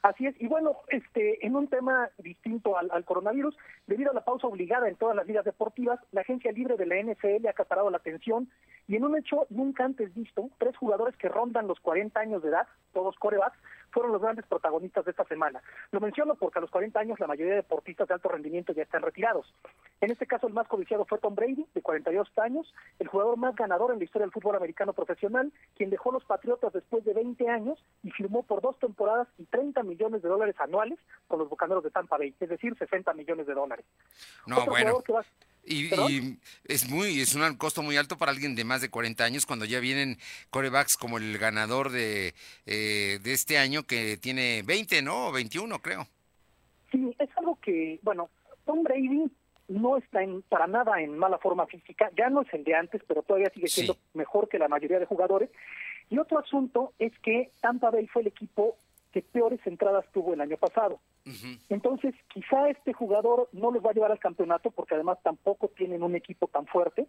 [0.02, 4.48] Así es, y bueno, este, en un tema distinto al, coronavirus, debido a la pausa
[4.48, 7.98] obligada en todas las ligas deportivas, la agencia libre de la NFL ha acaparado la
[7.98, 8.50] atención
[8.88, 12.48] y en un hecho nunca antes visto, tres jugadores que rondan los 40 años de
[12.48, 13.56] edad, todos corebacks,
[13.92, 15.62] fueron los grandes protagonistas de esta semana.
[15.90, 18.82] Lo menciono porque a los 40 años la mayoría de deportistas de alto rendimiento ya
[18.82, 19.54] están retirados.
[20.00, 23.54] En este caso el más codiciado fue Tom Brady, de 42 años, el jugador más
[23.54, 27.48] ganador en la historia del fútbol americano profesional, quien dejó los Patriotas después de 20
[27.48, 31.84] años y firmó por dos temporadas y 30 millones de dólares anuales con los Bucaneros
[31.84, 33.84] de Tampa Bay, es decir, 60 millones de dólares.
[34.46, 35.02] No, bueno.
[35.64, 35.90] Y,
[36.64, 39.64] es muy es un costo muy alto para alguien de más de 40 años cuando
[39.64, 40.18] ya vienen
[40.50, 42.34] corebacks como el ganador de,
[42.66, 45.28] eh, de este año que tiene 20, ¿no?
[45.28, 46.06] O 21, creo.
[46.90, 48.28] Sí, es algo que, bueno,
[48.64, 49.30] Tom Brady
[49.68, 53.02] no está en, para nada en mala forma física, ya no es el de antes,
[53.06, 55.50] pero todavía sigue siendo mejor que la mayoría de jugadores.
[56.10, 58.76] Y otro asunto es que Tampa Bay fue el equipo
[59.12, 61.00] que peores entradas tuvo el año pasado.
[61.68, 66.02] Entonces, quizá este jugador no los va a llevar al campeonato porque además tampoco tienen
[66.02, 67.06] un equipo tan fuerte,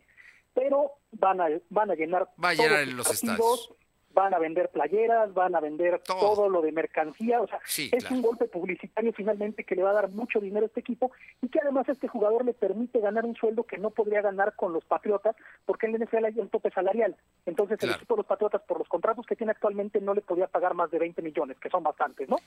[0.53, 3.73] pero van a van a llenar va a llenar los estadios.
[4.13, 7.59] Van a vender playeras, van a vender todo, lo de mercancía, o sea,
[7.91, 11.11] es un golpe publicitario finalmente que le va a dar mucho dinero a este equipo
[11.41, 14.55] y que además a este jugador le permite ganar un sueldo que no podría ganar
[14.55, 15.35] con los Patriotas
[15.65, 17.15] porque en la NFL hay un tope salarial.
[17.45, 20.47] Entonces el equipo de los Patriotas por los contratos que tiene actualmente no le podía
[20.47, 22.37] pagar más de 20 millones, que son bastantes, ¿no?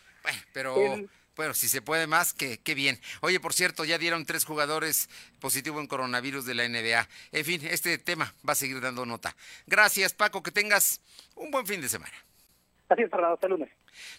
[0.53, 0.75] pero
[1.37, 2.99] bueno, si se puede más, que qué bien.
[3.21, 5.09] Oye, por cierto, ya dieron tres jugadores
[5.39, 7.09] positivos en coronavirus de la NBA.
[7.33, 9.37] En fin, este tema va a seguir dando nota.
[9.67, 11.01] Gracias, Paco, que tengas
[11.35, 12.15] un buen fin de semana.
[12.89, 13.69] Así es, Fernando, hasta lunes.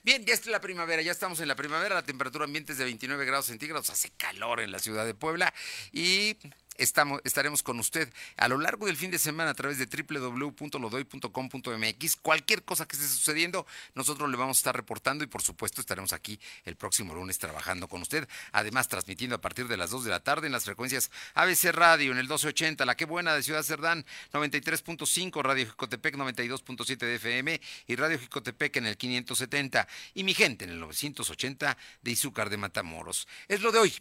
[0.04, 2.84] Bien, ya es la primavera, ya estamos en la primavera, la temperatura ambiente es de
[2.86, 5.54] 29 grados centígrados, hace calor en la ciudad de Puebla
[5.92, 6.38] y
[6.78, 12.16] estaremos con usted a lo largo del fin de semana a través de www.lodoy.com.mx.
[12.18, 16.14] Cualquier cosa que esté sucediendo, nosotros le vamos a estar reportando y por supuesto estaremos
[16.14, 18.28] aquí el próximo lunes trabajando con usted.
[18.52, 22.12] Además, transmitiendo a partir de las 2 de la tarde en las frecuencias ABC Radio
[22.12, 27.62] en el 1280, La Que Buena de Ciudad Cerdán 93.5, Radio Jicotepec 92.7 de FM
[27.88, 32.58] y Radio Jicotepec en el 570 y mi gente en el 980 de Izúcar de
[32.58, 33.28] Matamoros.
[33.48, 33.94] Es lo de hoy.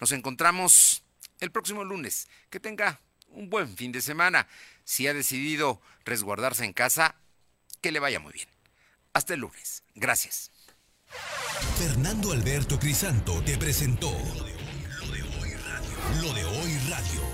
[0.00, 1.03] Nos encontramos
[1.44, 2.28] el próximo lunes.
[2.50, 4.48] Que tenga un buen fin de semana.
[4.84, 7.16] Si ha decidido resguardarse en casa,
[7.80, 8.48] que le vaya muy bien.
[9.12, 9.82] Hasta el lunes.
[9.94, 10.50] Gracias.
[11.78, 16.22] Fernando Alberto Crisanto te presentó Lo de hoy, radio.
[16.22, 17.33] Lo de hoy radio.